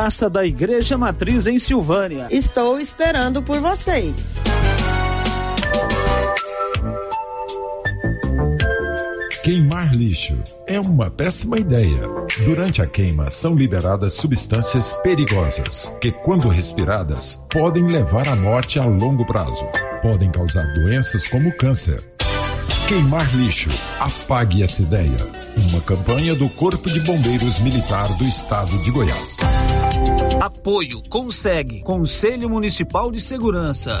Praça 0.00 0.30
da 0.30 0.46
Igreja 0.46 0.96
Matriz 0.96 1.46
em 1.46 1.58
Silvânia. 1.58 2.26
Estou 2.30 2.80
esperando 2.80 3.42
por 3.42 3.60
vocês. 3.60 4.14
Queimar 9.44 9.94
lixo 9.94 10.42
é 10.66 10.80
uma 10.80 11.10
péssima 11.10 11.58
ideia. 11.58 12.08
Durante 12.46 12.80
a 12.80 12.86
queima 12.86 13.28
são 13.28 13.54
liberadas 13.54 14.14
substâncias 14.14 14.94
perigosas 15.02 15.92
que, 16.00 16.10
quando 16.10 16.48
respiradas, 16.48 17.38
podem 17.50 17.86
levar 17.86 18.26
à 18.26 18.34
morte 18.34 18.78
a 18.78 18.86
longo 18.86 19.26
prazo. 19.26 19.66
Podem 20.00 20.30
causar 20.30 20.64
doenças 20.72 21.28
como 21.28 21.54
câncer. 21.58 22.02
Queimar 22.88 23.36
lixo. 23.36 23.68
Apague 24.00 24.62
essa 24.62 24.80
ideia. 24.80 25.18
Uma 25.70 25.80
campanha 25.82 26.34
do 26.34 26.48
Corpo 26.48 26.88
de 26.88 27.00
Bombeiros 27.00 27.58
Militar 27.58 28.08
do 28.16 28.24
Estado 28.24 28.76
de 28.78 28.90
Goiás. 28.90 29.36
Apoio 30.40 31.02
Consegue 31.06 31.82
Conselho 31.82 32.48
Municipal 32.48 33.12
de 33.12 33.20
Segurança. 33.20 34.00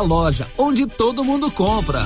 loja 0.00 0.46
onde 0.56 0.86
todo 0.86 1.24
mundo 1.24 1.50
compra. 1.50 2.00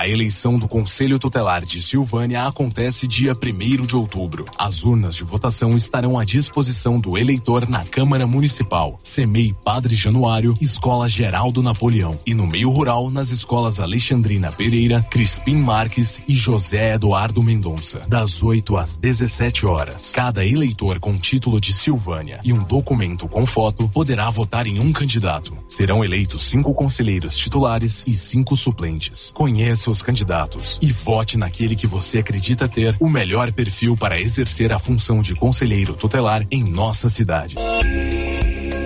A 0.00 0.08
eleição 0.08 0.58
do 0.58 0.66
Conselho 0.66 1.18
Tutelar 1.18 1.62
de 1.62 1.82
Silvânia 1.82 2.46
acontece 2.46 3.06
dia 3.06 3.34
1 3.34 3.84
de 3.84 3.94
outubro. 3.94 4.46
As 4.56 4.82
urnas 4.82 5.14
de 5.14 5.24
votação 5.24 5.76
estarão 5.76 6.18
à 6.18 6.24
disposição 6.24 6.98
do 6.98 7.18
eleitor 7.18 7.68
na 7.68 7.84
Câmara 7.84 8.26
Municipal, 8.26 8.96
CEMEI 9.02 9.54
Padre 9.62 9.94
Januário, 9.94 10.54
Escola 10.58 11.06
Geraldo 11.06 11.62
Napoleão 11.62 12.16
e 12.24 12.32
no 12.32 12.46
meio 12.46 12.70
rural 12.70 13.10
nas 13.10 13.28
escolas 13.28 13.78
Alexandrina 13.78 14.50
Pereira, 14.50 15.02
Crispim 15.02 15.56
Marques 15.56 16.18
e 16.26 16.34
José 16.34 16.94
Eduardo 16.94 17.42
Mendonça, 17.42 18.00
das 18.08 18.42
8 18.42 18.78
às 18.78 18.96
17 18.96 19.66
horas. 19.66 20.12
Cada 20.14 20.46
eleitor 20.46 20.98
com 20.98 21.14
título 21.18 21.60
de 21.60 21.74
Silvânia 21.74 22.40
e 22.42 22.54
um 22.54 22.64
documento 22.64 23.28
com 23.28 23.44
foto 23.44 23.86
poderá 23.90 24.30
votar 24.30 24.66
em 24.66 24.80
um 24.80 24.94
candidato. 24.94 25.54
Serão 25.68 26.02
eleitos 26.02 26.44
cinco 26.44 26.72
conselheiros 26.72 27.36
titulares 27.36 28.02
e 28.06 28.14
cinco 28.14 28.56
suplentes. 28.56 29.30
Conheça 29.34 29.89
os 29.90 30.02
candidatos 30.02 30.78
e 30.80 30.92
vote 30.92 31.36
naquele 31.36 31.76
que 31.76 31.86
você 31.86 32.18
acredita 32.18 32.68
ter 32.68 32.96
o 33.00 33.08
melhor 33.08 33.52
perfil 33.52 33.96
para 33.96 34.20
exercer 34.20 34.72
a 34.72 34.78
função 34.78 35.20
de 35.20 35.34
conselheiro 35.34 35.94
tutelar 35.94 36.46
em 36.50 36.64
nossa 36.64 37.10
cidade. 37.10 37.56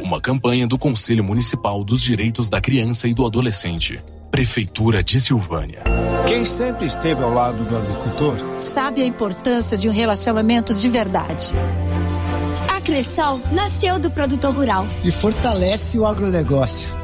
Uma 0.03 0.21
campanha 0.21 0.67
do 0.67 0.79
Conselho 0.79 1.25
Municipal 1.25 1.83
dos 1.83 2.03
Direitos 2.03 2.49
da 2.49 2.61
Criança 2.61 3.09
e 3.09 3.15
do 3.15 3.25
Adolescente. 3.25 4.03
Prefeitura 4.31 5.03
de 5.03 5.21
Silvânia. 5.21 5.83
Quem 6.27 6.45
sempre 6.45 6.87
esteve 6.87 7.23
ao 7.23 7.33
lado 7.33 7.65
do 7.65 7.77
agricultor 7.77 8.37
sabe 8.59 9.03
a 9.03 9.07
importância 9.07 9.77
de 9.77 9.89
um 9.89 9.93
relacionamento 9.93 10.75
de 10.75 10.89
verdade. 10.89 11.55
A 12.69 12.81
Cressol 12.81 13.41
nasceu 13.53 13.99
do 13.99 14.11
produtor 14.11 14.53
rural 14.53 14.87
e 15.03 15.11
fortalece 15.11 15.99
o 15.99 16.07
agronegócio. 16.07 17.04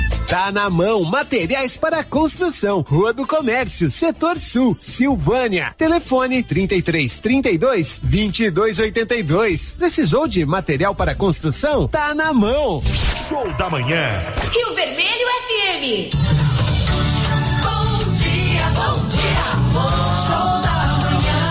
Tá 0.31 0.49
na 0.49 0.69
mão, 0.69 1.03
materiais 1.03 1.75
para 1.75 2.05
construção, 2.05 2.79
Rua 2.79 3.11
do 3.11 3.27
Comércio, 3.27 3.91
Setor 3.91 4.39
Sul, 4.39 4.77
Silvânia. 4.79 5.75
Telefone 5.77 6.41
33 6.41 7.17
32 7.17 7.99
22 8.01 8.79
82. 8.79 9.75
Precisou 9.77 10.29
de 10.29 10.45
material 10.45 10.95
para 10.95 11.13
construção? 11.13 11.85
Tá 11.89 12.15
na 12.15 12.31
mão. 12.31 12.81
Show 13.27 13.51
da 13.57 13.69
manhã. 13.69 14.23
Rio 14.53 14.73
Vermelho 14.73 15.27
FM. 15.49 16.15
Bom 17.61 18.13
dia, 18.13 18.69
bom 18.73 19.05
dia, 19.07 19.73
da 19.73 20.10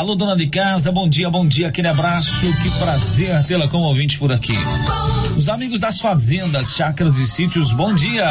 Alô, 0.00 0.14
dona 0.14 0.34
de 0.34 0.46
casa, 0.46 0.90
bom 0.90 1.06
dia, 1.06 1.28
bom 1.28 1.46
dia, 1.46 1.68
aquele 1.68 1.86
abraço, 1.86 2.32
que 2.40 2.70
prazer 2.78 3.44
tê-la 3.44 3.68
como 3.68 3.84
ouvinte 3.84 4.18
por 4.18 4.32
aqui. 4.32 4.54
Os 5.36 5.46
amigos 5.46 5.78
das 5.78 6.00
fazendas, 6.00 6.74
chácaras 6.74 7.18
e 7.18 7.26
sítios, 7.26 7.70
bom 7.74 7.94
dia. 7.94 8.26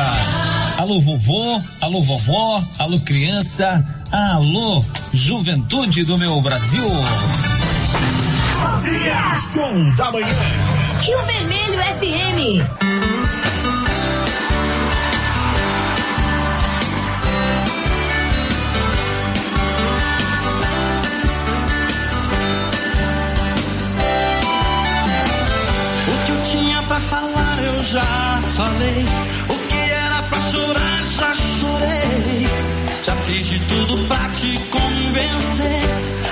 Alô, 0.80 1.00
vovô, 1.00 1.62
alô, 1.80 2.02
vovó, 2.02 2.64
alô, 2.80 3.00
criança, 3.02 3.86
alô, 4.12 4.84
juventude 5.14 6.04
do 6.04 6.18
meu 6.18 6.41
Brasil. 6.41 6.90
Bom 6.90 8.82
dia, 8.82 9.36
show 9.38 9.96
da 9.96 10.12
manhã. 10.12 10.26
Rio 11.04 11.22
Vermelho 11.22 11.78
FM. 12.00 12.89
Pra 26.90 26.98
falar 26.98 27.57
eu 27.64 27.84
já 27.84 28.41
falei. 28.41 29.06
O 29.48 29.68
que 29.68 29.91
era 29.91 30.24
pra 30.24 30.41
chorar 30.41 31.03
já 31.06 31.36
chorei. 31.36 32.48
Já 33.03 33.16
fiz 33.16 33.45
de 33.45 33.60
tudo 33.60 34.07
pra 34.07 34.28
te 34.30 34.57
convencer. 34.72 35.82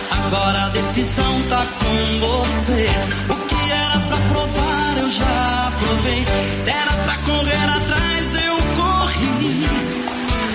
Agora 0.10 0.66
a 0.66 0.70
decisão 0.70 1.44
tá 1.44 1.64
com 1.80 2.20
você. 2.20 2.90
O 3.30 3.36
que 3.46 3.72
era 3.72 4.00
pra 4.00 4.18
provar 4.18 4.98
eu 4.98 5.10
já 5.12 5.72
provei. 5.80 6.26
Se 6.56 6.70
era 6.72 6.94
pra 7.04 7.16
correr 7.18 7.70
atrás 7.78 8.36
eu 8.36 8.58
corri. 8.76 9.70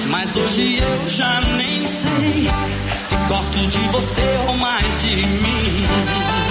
Mas 0.08 0.34
hoje 0.34 0.78
eu 0.78 1.08
já 1.08 1.40
nem 1.56 1.86
sei 1.86 2.50
se 2.98 3.14
gosto 3.28 3.66
de 3.68 3.78
você 3.92 4.40
ou 4.48 4.56
mais 4.56 5.00
de 5.02 5.14
mim. 5.14 6.41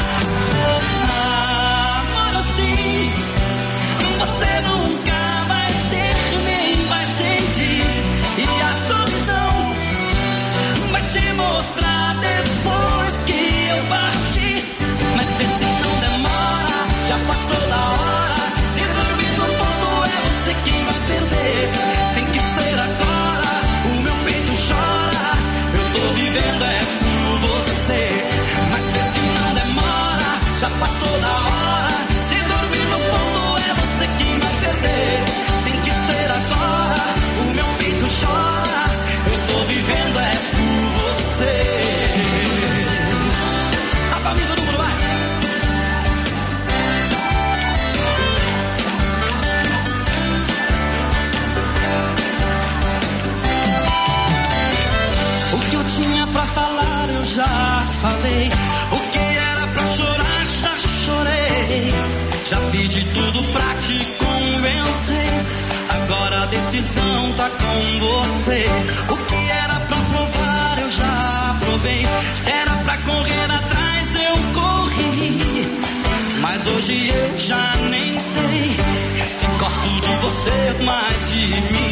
Você 4.31 4.61
nunca 4.61 5.20
mais 81.51 81.61
de 81.63 81.90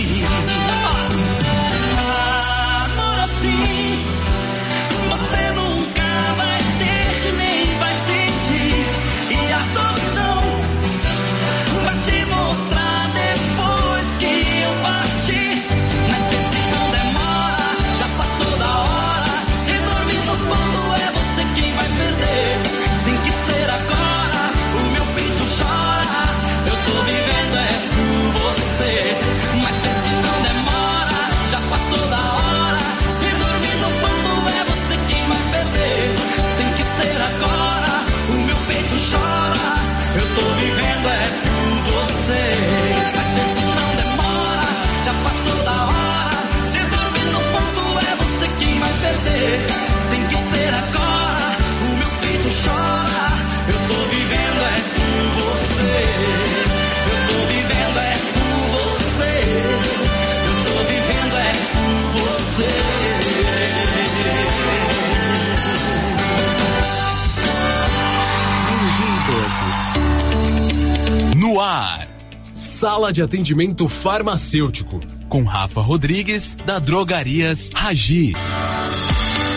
Sala 72.79 73.11
de 73.11 73.21
atendimento 73.21 73.89
farmacêutico 73.89 75.01
com 75.27 75.43
Rafa 75.43 75.81
Rodrigues 75.81 76.55
da 76.55 76.79
Drogarias 76.79 77.71
Ragi. 77.75 78.31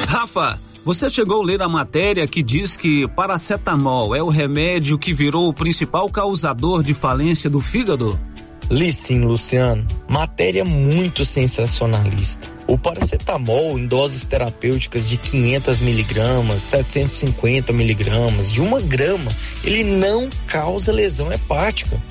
Rafa, 0.09 0.59
você 0.85 1.09
chegou 1.09 1.41
a 1.41 1.45
ler 1.45 1.63
a 1.63 1.69
matéria 1.69 2.27
que 2.27 2.43
diz 2.43 2.77
que 2.77 3.07
paracetamol 3.07 4.13
é 4.17 4.21
o 4.21 4.29
remédio 4.29 4.99
que 4.99 5.13
virou 5.15 5.49
o 5.49 5.55
principal 5.55 6.11
causador 6.11 6.83
de 6.83 6.95
falência 6.95 7.49
do 7.49 7.61
fígado? 7.61 8.19
Li 8.69 8.93
sim, 8.93 9.21
Luciano. 9.21 9.87
Matéria 10.09 10.65
muito 10.65 11.25
sensacionalista. 11.25 12.49
O 12.67 12.77
paracetamol 12.77 13.79
em 13.79 13.87
doses 13.87 14.25
terapêuticas 14.25 15.09
de 15.09 15.17
500 15.17 15.79
miligramas, 15.79 16.63
750 16.63 17.73
miligramas, 17.73 18.51
de 18.51 18.61
uma 18.61 18.81
grama, 18.81 19.31
ele 19.63 19.85
não 19.85 20.29
causa 20.49 20.91
lesão 20.91 21.31
hepática. 21.31 22.03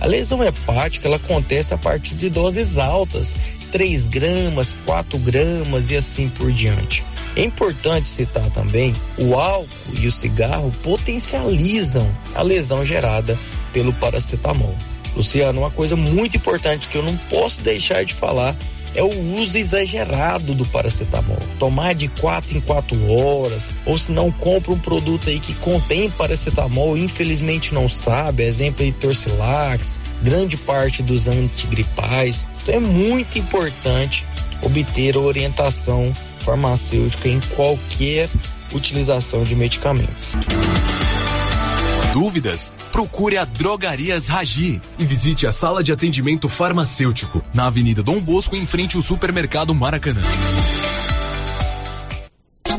A 0.00 0.06
lesão 0.06 0.42
hepática 0.42 1.08
ela 1.08 1.16
acontece 1.16 1.72
a 1.72 1.78
partir 1.78 2.14
de 2.14 2.28
doses 2.28 2.78
altas, 2.78 3.34
3 3.72 4.06
gramas, 4.06 4.76
4 4.84 5.18
gramas 5.18 5.90
e 5.90 5.96
assim 5.96 6.28
por 6.28 6.52
diante. 6.52 7.02
É 7.34 7.42
importante 7.42 8.08
citar 8.08 8.50
também 8.50 8.94
o 9.18 9.34
álcool 9.34 9.68
e 9.98 10.06
o 10.06 10.12
cigarro 10.12 10.72
potencializam 10.82 12.10
a 12.34 12.42
lesão 12.42 12.84
gerada 12.84 13.38
pelo 13.72 13.92
paracetamol. 13.92 14.74
Luciano, 15.14 15.60
uma 15.60 15.70
coisa 15.70 15.96
muito 15.96 16.36
importante 16.36 16.88
que 16.88 16.96
eu 16.96 17.02
não 17.02 17.16
posso 17.16 17.60
deixar 17.60 18.04
de 18.04 18.14
falar 18.14 18.54
é 18.96 19.02
o 19.02 19.40
uso 19.40 19.58
exagerado 19.58 20.54
do 20.54 20.64
paracetamol. 20.64 21.38
Tomar 21.58 21.94
de 21.94 22.08
4 22.08 22.56
em 22.56 22.60
4 22.60 23.12
horas, 23.12 23.72
ou 23.84 23.96
se 23.98 24.10
não 24.10 24.32
compra 24.32 24.72
um 24.72 24.78
produto 24.78 25.28
aí 25.28 25.38
que 25.38 25.54
contém 25.54 26.10
paracetamol, 26.10 26.96
infelizmente 26.96 27.74
não 27.74 27.88
sabe, 27.88 28.42
exemplo 28.42 28.82
aí 28.82 28.92
Torcilax, 28.92 30.00
grande 30.22 30.56
parte 30.56 31.02
dos 31.02 31.28
antigripais. 31.28 32.48
Então 32.62 32.74
é 32.74 32.80
muito 32.80 33.38
importante 33.38 34.24
obter 34.62 35.16
orientação 35.16 36.12
farmacêutica 36.40 37.28
em 37.28 37.40
qualquer 37.54 38.28
utilização 38.72 39.44
de 39.44 39.54
medicamentos. 39.54 40.34
Dúvidas? 42.16 42.72
Procure 42.90 43.36
a 43.36 43.44
Drogarias 43.44 44.26
Ragi 44.26 44.80
e 44.98 45.04
visite 45.04 45.46
a 45.46 45.52
sala 45.52 45.82
de 45.82 45.92
atendimento 45.92 46.48
farmacêutico 46.48 47.44
na 47.52 47.66
Avenida 47.66 48.02
Dom 48.02 48.18
Bosco, 48.20 48.56
em 48.56 48.64
frente 48.64 48.96
ao 48.96 49.02
supermercado 49.02 49.74
Maracanã. 49.74 50.22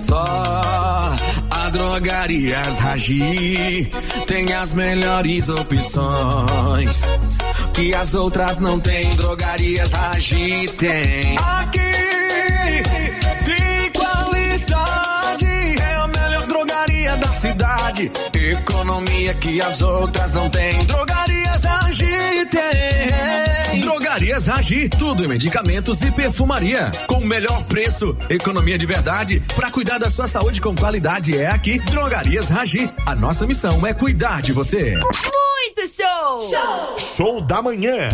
Só 0.10 1.16
a 1.52 1.70
Drogarias 1.70 2.80
Ragi 2.80 3.92
tem 4.26 4.54
as 4.54 4.74
melhores 4.74 5.50
opções 5.50 7.00
que 7.76 7.94
as 7.94 8.16
outras 8.16 8.58
não 8.58 8.80
têm. 8.80 9.08
Drogarias 9.18 9.92
Ragi 9.92 10.66
tem. 10.80 11.38
Aqui 11.38 11.87
cidade. 17.38 18.12
Economia 18.34 19.34
que 19.36 19.62
as 19.62 19.82
outras 19.82 20.32
não 20.32 20.50
têm. 20.50 20.78
Drogarias 20.80 21.64
Ragi 21.64 22.46
tem. 22.52 23.80
Drogarias 23.82 24.48
Ragi, 24.48 24.90
tudo 24.90 25.24
em 25.24 25.28
medicamentos 25.28 26.02
e 26.02 26.12
perfumaria. 26.12 26.92
Com 27.06 27.20
o 27.20 27.26
melhor 27.26 27.64
preço, 27.66 28.18
economia 28.30 28.78
de 28.78 28.86
verdade. 28.86 29.42
Para 29.56 29.70
cuidar 29.72 30.00
da 30.00 30.10
sua 30.10 30.28
saúde 30.28 30.60
com 30.60 30.76
qualidade 30.76 31.38
é 31.38 31.48
aqui, 31.48 31.78
Drogarias 31.80 32.48
Ragi. 32.48 32.90
A 33.06 33.16
nossa 33.16 33.46
missão 33.46 33.86
é 33.86 33.94
cuidar 33.94 34.42
de 34.42 34.52
você. 34.52 34.96
Muito 34.96 35.88
show! 35.88 36.42
Show! 36.42 36.98
Show 36.98 37.42
da 37.42 37.62
manhã. 37.62 38.10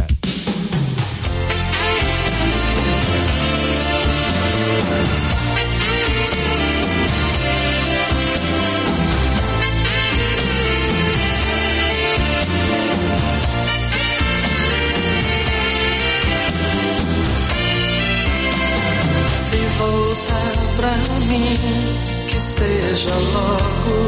Que 22.27 22.39
seja 22.41 23.13
logo. 23.15 24.07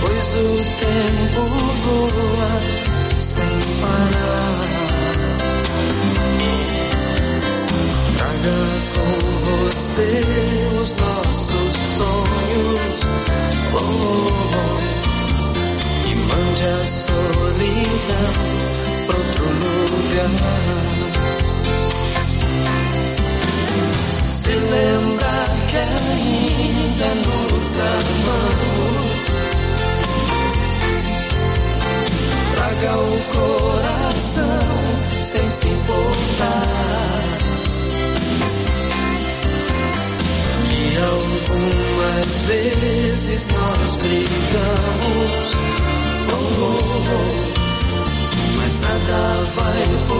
Pois 0.00 0.34
o 0.34 0.56
tempo 0.80 1.42
voa 1.84 2.58
sem 3.18 3.60
parar. 3.80 4.60
Traga 8.16 8.60
com 8.94 9.10
você 9.44 10.12
os 10.80 10.94
nossos 10.94 11.72
sonhos. 11.96 12.98
Oh, 13.72 13.78
oh, 13.78 14.28
oh. 14.54 14.84
E 16.08 16.14
mande 16.14 16.64
a 16.64 16.82
solidão 16.82 18.32
pra 19.06 19.16
outro 19.18 19.44
lugar. 19.46 20.93
Se 24.28 24.50
lembra 24.50 25.44
que 25.70 25.76
ainda 25.76 27.08
nos 27.14 27.68
amamos. 27.92 29.04
Traga 32.54 32.98
o 32.98 33.18
coração 33.32 34.58
sem 35.10 35.48
se 35.48 35.68
importar. 35.68 36.62
Que 40.70 40.82
algumas 40.98 42.26
vezes 42.46 43.46
nós 43.52 43.96
brigamos. 43.96 45.54
Oh, 46.30 46.36
oh, 46.60 46.78
oh. 47.10 47.54
Mas 48.56 48.74
nada 48.80 49.18
vai 49.56 50.13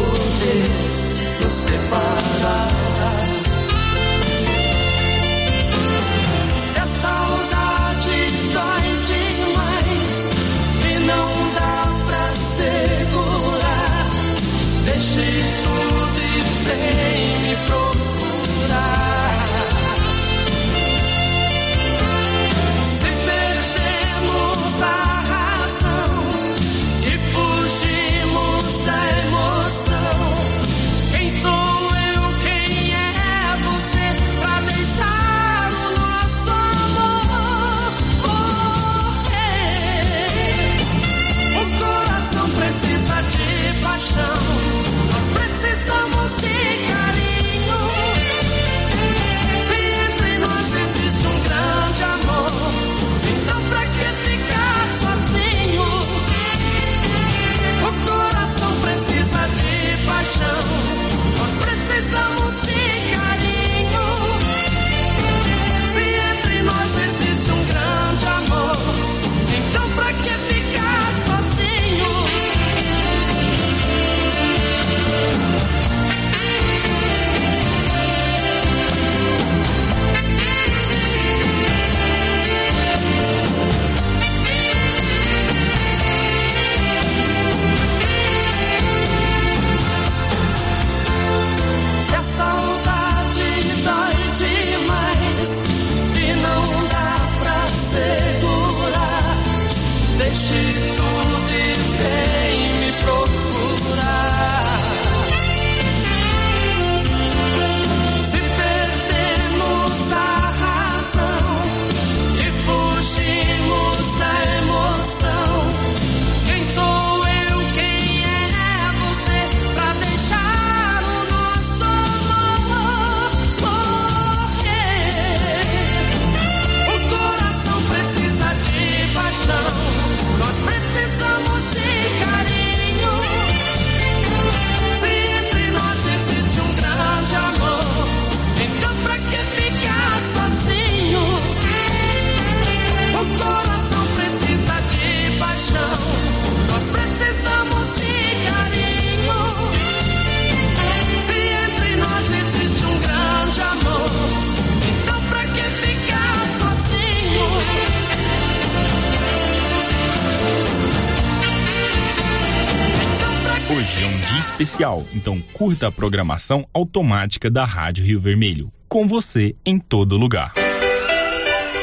especial, 164.75 165.05
então 165.13 165.41
curta 165.53 165.87
a 165.87 165.93
programação 165.93 166.67
automática 166.75 167.51
da 167.51 167.65
Rádio 167.65 168.05
Rio 168.05 168.21
Vermelho. 168.21 168.73
Com 168.89 169.07
você 169.07 169.55
em 169.65 169.79
todo 169.79 170.17
lugar. 170.17 170.53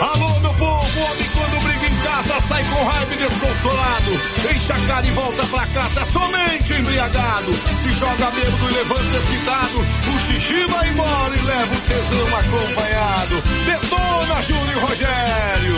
Alô, 0.01 0.39
meu 0.39 0.53
povo, 0.55 0.99
homem 0.99 1.27
quando 1.33 1.63
briga 1.63 1.87
em 1.87 1.97
casa 2.01 2.41
sai 2.41 2.63
com 2.65 2.83
raiva 2.83 3.13
e 3.13 3.17
desconsolado. 3.17 4.11
Enche 4.55 4.71
a 4.73 4.87
cara 4.87 5.07
e 5.07 5.11
volta 5.11 5.45
pra 5.47 5.65
casa 5.67 6.05
somente 6.11 6.73
embriagado. 6.73 7.53
Se 7.81 7.91
joga 7.93 8.31
bêbado 8.31 8.69
e 8.69 8.73
levanta 8.73 9.17
excitado. 9.17 9.79
O 10.13 10.19
xixi 10.19 10.65
vai 10.67 10.89
embora 10.89 11.35
e 11.35 11.41
leva 11.41 11.73
o 11.73 11.81
tesão 11.81 12.27
acompanhado. 12.39 13.41
Detona, 13.65 14.41
Júlio 14.41 14.71
e 14.71 14.79
Rogério. 14.79 15.77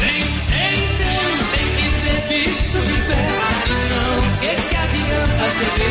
Tem, 0.00 0.22
tem, 0.22 0.78
tem, 0.98 1.18
tem 1.52 1.68
que 1.76 1.88
ter 2.02 2.28
bicho 2.28 2.78
de 2.80 3.02
pé. 3.06 3.48
Senão, 3.66 4.18
o 4.18 4.38
que, 4.40 4.68
que 4.68 4.76
adianta 4.76 5.50
cerveja 5.50 5.87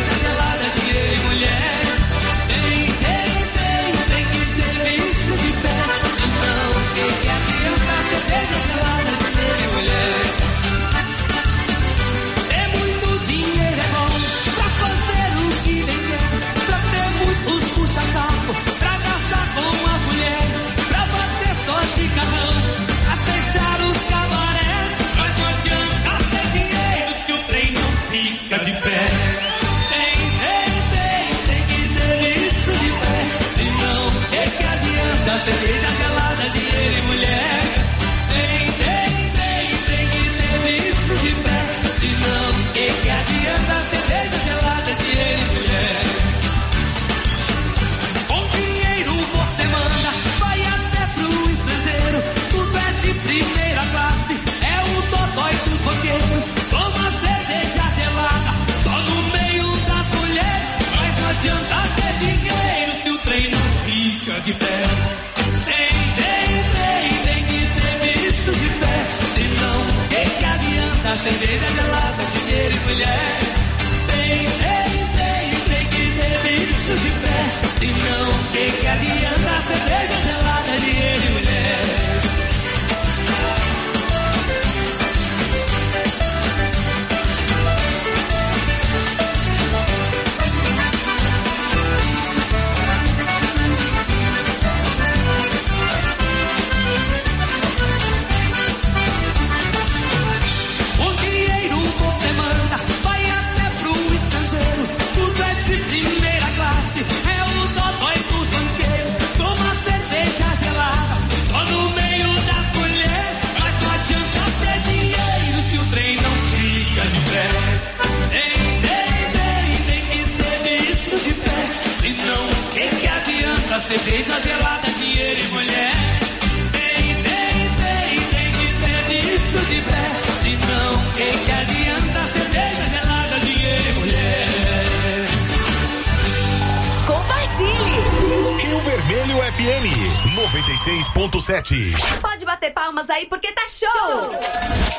96.7. 141.48 142.20
Pode 142.20 142.44
bater 142.44 142.72
palmas 142.74 143.08
aí 143.08 143.26
porque 143.26 143.50
tá 143.52 143.62
show! 143.66 144.30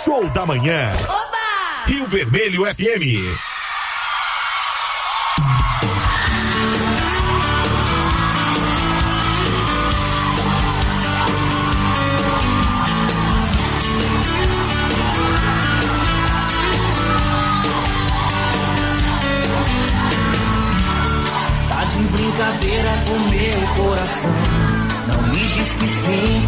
Show 0.03 0.29
da 0.29 0.45
manhã. 0.47 0.91
Oba! 1.07 1.85
Rio 1.85 2.07
Vermelho 2.07 2.65
FM. 2.65 3.48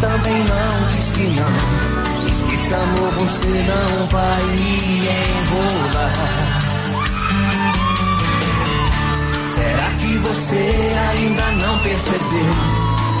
Também 0.02 0.44
não 0.44 0.88
diz 0.88 1.10
que 1.12 1.22
não. 1.28 2.26
Diz 2.26 2.42
que 2.42 2.54
esse 2.56 2.74
amor 2.74 3.10
você 3.12 3.46
não 3.46 4.06
vai 4.08 4.42
enrolar. 5.22 6.12
Será 9.48 9.90
que 10.00 10.18
você 10.18 10.92
ainda 11.08 11.52
não 11.64 11.78
percebeu? 11.78 12.52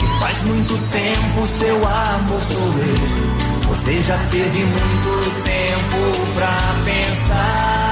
Que 0.00 0.06
faz 0.20 0.42
muito 0.42 0.76
tempo 0.90 1.46
seu 1.46 1.76
amor 1.76 2.42
sou 2.42 2.58
eu. 2.58 3.68
Você 3.68 4.02
já 4.02 4.18
teve 4.32 4.64
muito 4.64 5.42
tempo 5.44 6.34
pra 6.34 6.56
pensar. 6.84 7.91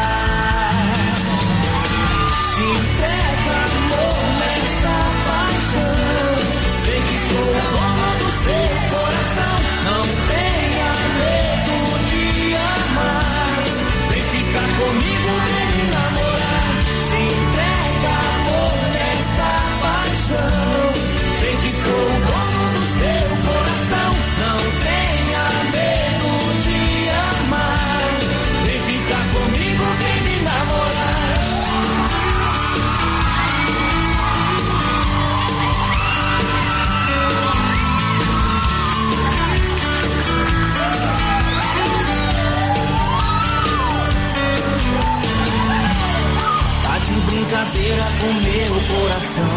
Com 48.21 48.33
meu 48.35 48.75
coração. 48.89 49.57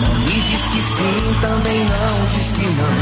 Não 0.00 0.14
me 0.20 0.40
diz 0.40 0.62
que 0.68 0.82
sim, 0.82 1.36
também 1.40 1.84
não 1.84 2.26
diz 2.32 2.52
que 2.52 2.66
não. 2.66 2.94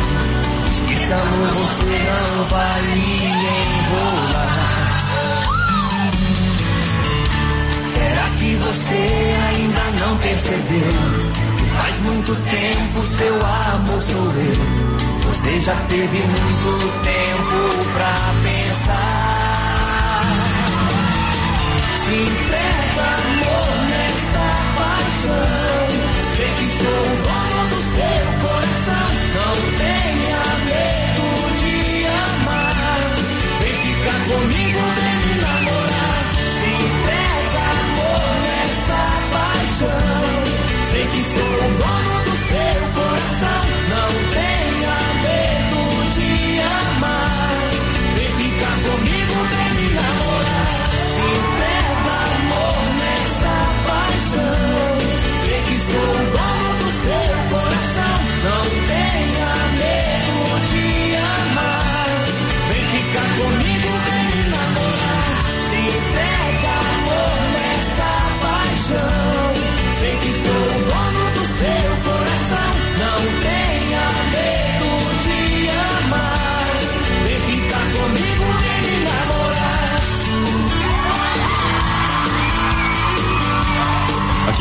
Diz 0.67 1.01
que 1.01 1.07
você 1.55 1.99
não 2.09 2.45
vai 2.45 2.83
me 2.83 3.17
enrolar. 3.69 4.69
Será 7.87 8.27
que 8.39 8.51
você 8.57 9.03
ainda 9.49 9.85
não 10.05 10.17
percebeu? 10.19 10.93
Que 11.57 11.65
faz 11.77 12.01
muito 12.01 12.35
tempo 12.51 13.07
seu 13.17 13.35
amor 13.47 14.01
sou 14.01 14.33
eu. 14.33 14.99
Você 15.29 15.61
já 15.61 15.77
teve 15.89 16.19
muito 16.19 17.03
tempo 17.05 17.59
pra 17.95 18.15
pensar. 18.43 19.39
Se 22.05 22.15
entrega, 22.15 23.38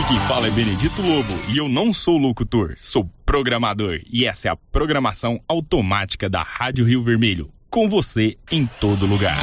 quem 0.07 0.17
fala 0.19 0.47
é 0.47 0.51
Benedito 0.51 1.01
Lobo 1.01 1.33
e 1.49 1.57
eu 1.57 1.67
não 1.67 1.91
sou 1.91 2.17
locutor, 2.17 2.75
sou 2.77 3.09
programador. 3.25 3.99
E 4.09 4.25
essa 4.25 4.47
é 4.47 4.51
a 4.51 4.55
programação 4.55 5.41
automática 5.49 6.29
da 6.29 6.41
Rádio 6.41 6.85
Rio 6.85 7.03
Vermelho. 7.03 7.51
Com 7.69 7.89
você 7.89 8.37
em 8.49 8.65
todo 8.79 9.05
lugar. 9.05 9.37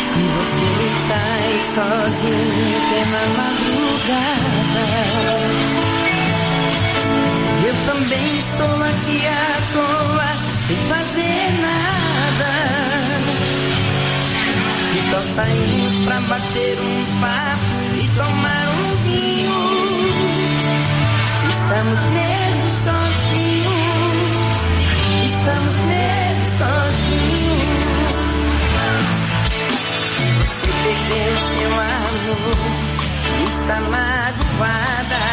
Se 0.00 0.22
você 0.36 0.70
está 0.94 1.36
sozinho 1.74 2.80
pela 2.88 3.26
madrugada, 3.36 4.86
eu 7.66 7.74
também 7.84 8.38
estou 8.38 8.82
aqui 8.82 9.26
à 9.26 9.60
toa, 9.74 10.30
sem 10.66 10.76
fazer 10.88 11.60
nada. 11.60 11.95
Saímos 15.34 15.96
pra 16.04 16.20
bater 16.20 16.78
um 16.78 17.20
papo 17.20 17.94
e 17.94 18.08
tomar 18.16 18.68
um 18.68 18.96
vinho. 19.04 19.76
Estamos 21.48 22.00
mesmo 22.06 22.68
sozinhos, 22.84 24.34
estamos 25.24 25.76
mesmo 25.84 26.46
sozinhos. 26.58 27.76
Se 30.16 30.24
você 30.32 30.68
perdeu 30.82 31.32
seu 31.58 31.72
amor, 31.80 32.58
está 33.48 33.78
magoada. 33.80 35.24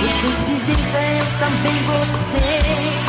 Por 0.00 0.12
coincidência 0.20 1.00
eu 1.18 1.26
também 1.38 1.78
gostei. 1.84 3.03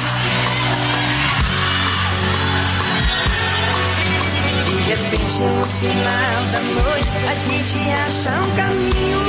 Repente 4.85 5.39
no 5.39 5.65
final 5.65 6.45
da 6.51 6.59
noite 6.59 7.09
a 7.27 7.35
gente 7.35 7.89
acha 7.89 8.29
um 8.41 8.51
caminho. 8.55 9.25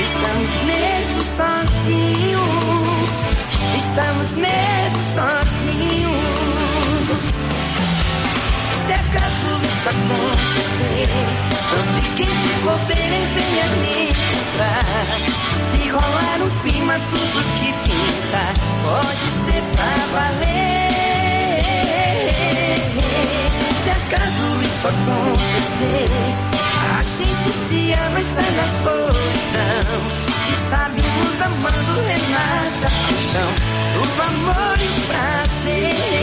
Estamos 0.00 0.50
mesmo 0.64 1.22
sozinhos. 1.36 3.08
Estamos 3.76 4.30
mesmo 4.34 5.02
sozinhos. 5.14 6.16
Se 8.86 8.92
acaso 8.92 9.48
isso 9.64 9.88
acontecer, 9.88 11.08
não 11.70 11.84
fique 12.00 12.24
de 12.24 12.50
bobeira 12.64 13.14
e 13.14 13.26
venha 13.34 13.66
me 13.76 14.10
encontrar. 14.10 14.86
Se 15.70 15.88
rolar 15.90 16.38
no 16.40 16.50
clima, 16.62 16.94
tudo 17.10 17.38
que 17.60 17.70
pinta 17.88 18.44
pode 18.82 19.26
ser 19.44 19.62
pra 19.76 19.94
valer. 20.12 21.05
Se 23.82 23.90
acaso 23.90 24.46
isso 24.62 24.86
acontecer, 24.88 26.08
a 26.96 27.02
gente 27.02 27.50
se 27.68 27.92
ama 27.92 28.20
e 28.20 28.24
sai 28.24 28.52
da 28.52 28.66
solidão. 28.82 30.00
E 30.48 30.54
sabe, 30.70 31.02
nos 31.02 31.40
amando, 31.42 31.94
renasce 32.02 32.84
a 32.84 32.90
paixão 32.90 33.50
do 33.94 34.00
amor 34.22 34.76
e 34.80 34.86
o 34.86 34.94
prazer. 35.06 36.16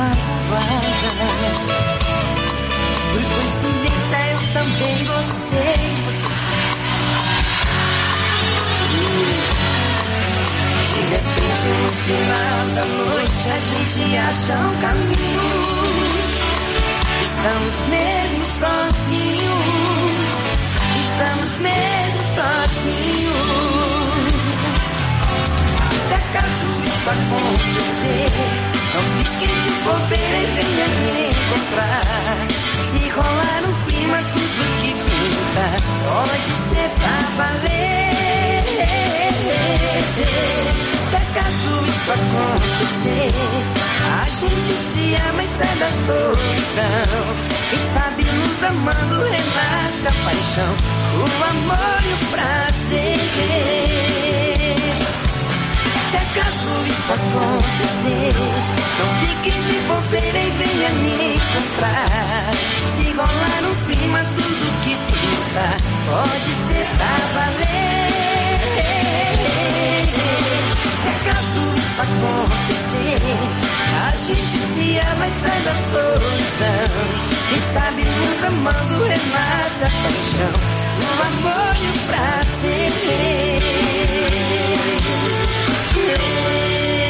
Magoada. 0.00 1.10
Por 3.12 3.22
coincidência 3.22 4.18
eu 4.30 4.40
também 4.54 4.96
gostei. 5.04 5.90
De 10.94 11.00
repente 11.10 11.64
no 11.66 11.90
final 12.04 12.60
da 12.74 12.84
noite 12.86 13.44
a 13.48 13.58
gente 13.60 14.00
acha 14.16 14.54
um 14.58 14.74
caminho. 14.80 15.58
Estamos 17.22 17.76
mesmo 17.88 18.44
sozinhos. 18.58 20.28
Estamos 21.00 21.52
mesmo 21.58 22.22
sozinhos. 22.36 23.50
Se 26.08 26.14
acaso 26.14 26.66
isso 26.86 27.08
acontecer, 27.10 28.79
não 28.94 29.02
fique 29.02 29.46
de 29.46 29.70
bobeira 29.84 30.38
e 30.38 30.46
venha 30.46 30.88
me 30.88 31.30
encontrar. 31.30 32.48
Se 32.90 33.08
rolar 33.10 33.58
no 33.62 33.72
clima, 33.86 34.18
tudo 34.32 34.62
que 34.80 34.92
pinta 34.92 35.66
pode 36.04 36.50
ser 36.68 36.88
pra 36.98 37.18
valer. 37.36 37.90
Se 41.08 41.16
acaso 41.16 41.72
isso 41.88 42.10
acontecer, 42.12 43.30
a 44.10 44.24
gente 44.28 44.72
se 44.74 45.04
ama 45.28 45.42
e 45.42 45.46
sai 45.46 45.76
da 45.76 45.90
solidão. 45.90 47.24
Quem 47.70 47.78
sabe 47.78 48.24
nos 48.24 48.62
amando 48.64 49.22
renasce 49.22 50.06
a 50.08 50.12
paixão, 50.24 50.74
o 51.16 51.24
amor 51.44 52.00
e 52.04 52.12
o 52.12 52.18
prazer. 52.30 53.79
Acontecer, 57.12 58.34
não 58.98 59.08
fique 59.20 59.50
de 59.50 59.76
bobeira 59.88 60.38
e 60.38 60.50
venha 60.50 60.90
me 60.90 61.34
encontrar. 61.34 62.52
Se 62.96 63.06
rolar 63.12 63.62
no 63.62 63.74
clima, 63.86 64.20
tudo 64.36 64.66
que 64.82 64.94
pinta 64.94 65.66
pode 66.06 66.50
ser 66.68 66.86
pra 66.96 67.16
valer. 67.34 68.20
Se 71.02 71.08
acaso 71.08 71.60
isso 71.78 72.00
acontecer, 72.00 73.20
a 74.06 74.10
gente 74.16 74.56
se 74.74 74.86
ama 74.98 75.26
e 75.26 75.30
sai 75.30 75.60
da 75.62 75.74
solidão. 75.74 76.98
Quem 77.48 77.60
sabe 77.72 78.04
nos 78.04 78.44
amando 78.44 78.96
renasce 79.04 79.82
a 79.82 79.90
paixão, 79.90 80.54
o 81.00 81.22
amor 81.22 81.74
e 81.76 81.88
o 81.88 82.00
Quando 85.50 85.69
Yeah. 86.08 87.09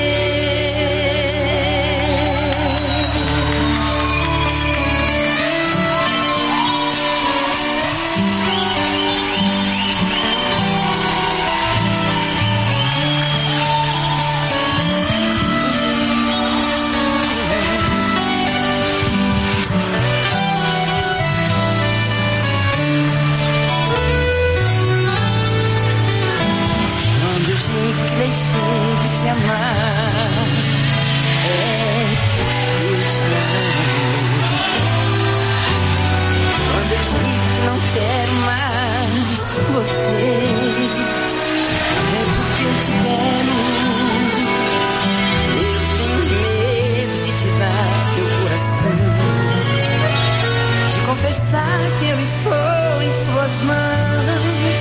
Que 52.01 52.09
eu 52.09 52.19
estou 52.19 53.03
em 53.03 53.11
suas 53.11 53.61
mãos. 53.63 54.81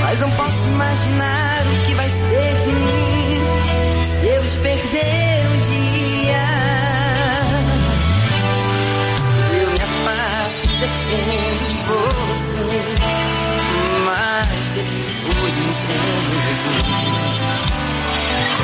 Mas 0.00 0.20
não 0.20 0.30
posso 0.30 0.56
imaginar 0.68 1.62
o 1.66 1.86
que 1.86 1.94
vai 1.94 2.08
ser 2.08 2.54
de 2.64 2.72
mim 2.72 3.40
se 4.20 4.26
eu 4.28 4.42
te 4.42 4.56
perder 4.58 5.46
um 5.48 5.56
dia. 5.68 6.46
Eu 9.60 9.70
me 9.72 9.80
afasto 9.80 10.66
defendo 10.78 11.68
de 11.68 11.78
você, 11.88 12.78
mas 14.04 14.48
depois 14.76 15.54
me 15.56 15.66
entrego. 15.66 16.38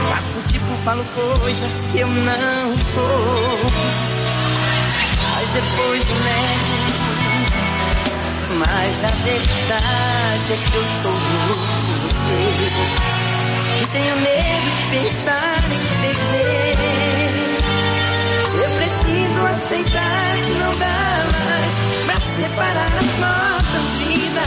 Faço 0.09 0.41
tipo, 0.53 0.73
falo 0.85 1.05
coisas 1.15 1.73
que 1.91 1.99
eu 1.99 2.09
não 2.09 2.77
sou, 2.95 3.59
mas 5.33 5.49
depois 5.49 6.05
me 6.05 6.15
nego. 6.15 6.90
Mas 8.61 9.03
a 9.03 9.11
verdade 9.25 10.53
é 10.53 10.57
que 10.57 10.77
eu 10.77 10.85
sou 11.01 11.17
você. 11.97 12.45
E 13.81 13.87
tenho 13.87 14.17
medo 14.17 14.71
de 14.77 14.83
pensar 14.91 15.65
em 15.73 15.81
te 15.81 15.89
perder. 16.03 16.77
Eu 18.63 18.71
preciso 18.77 19.47
aceitar 19.47 20.37
que 20.45 20.53
não 20.59 20.73
dá 20.73 21.25
mais 21.47 21.73
pra 22.05 22.21
separar 22.21 22.93
as 22.99 23.13
nossas 23.17 23.87
vidas. 23.97 24.45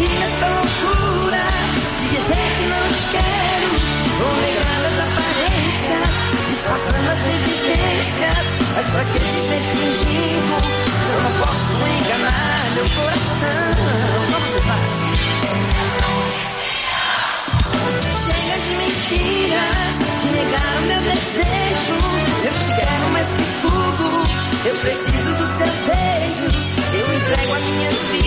E 0.00 0.04
essa 0.22 0.46
loucura 0.48 1.48
de 1.98 2.08
dizer 2.10 2.46
que 2.58 2.64
não 2.66 2.86
te 2.92 3.04
quero, 3.06 3.68
vou 4.18 4.36
negar 4.42 4.91
as 6.72 6.80
evidências, 6.80 8.46
mas 8.74 8.86
pra 8.86 9.04
que 9.04 9.18
dizer 9.18 9.60
fingir? 9.60 10.40
Se 11.06 11.12
eu 11.12 11.20
não 11.20 11.32
posso 11.32 11.76
enganar 11.76 12.70
meu 12.74 12.88
coração. 12.88 13.74
Vamos 14.30 14.54
usar. 14.54 14.80
Chega 18.24 18.56
de 18.58 18.70
mentiras 18.76 19.92
de 20.22 20.28
negar 20.30 20.72
o 20.78 20.82
meu 20.86 21.00
desejo. 21.02 21.98
Eu 22.42 22.52
te 22.54 22.74
quero 22.80 23.06
mais 23.12 23.28
que 23.28 23.44
tudo. 23.60 24.06
Eu 24.64 24.74
preciso 24.76 25.30
do 25.34 25.46
seu 25.58 25.72
beijo. 25.84 26.48
Eu 26.94 27.06
entrego 27.14 27.54
a 27.54 27.58
minha 27.58 27.90
vida. 27.90 28.22